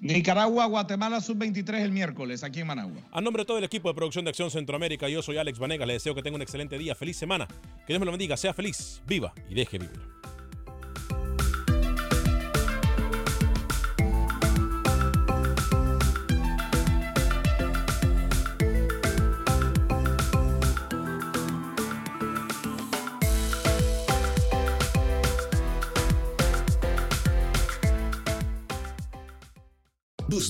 [0.00, 3.02] Nicaragua, Guatemala, sub-23 el miércoles, aquí en Managua.
[3.12, 5.86] A nombre de todo el equipo de producción de Acción Centroamérica, yo soy Alex Vanegas.
[5.86, 7.46] Le deseo que tenga un excelente día, feliz semana.
[7.86, 10.09] Que Dios me lo bendiga, sea feliz, viva y deje vivir.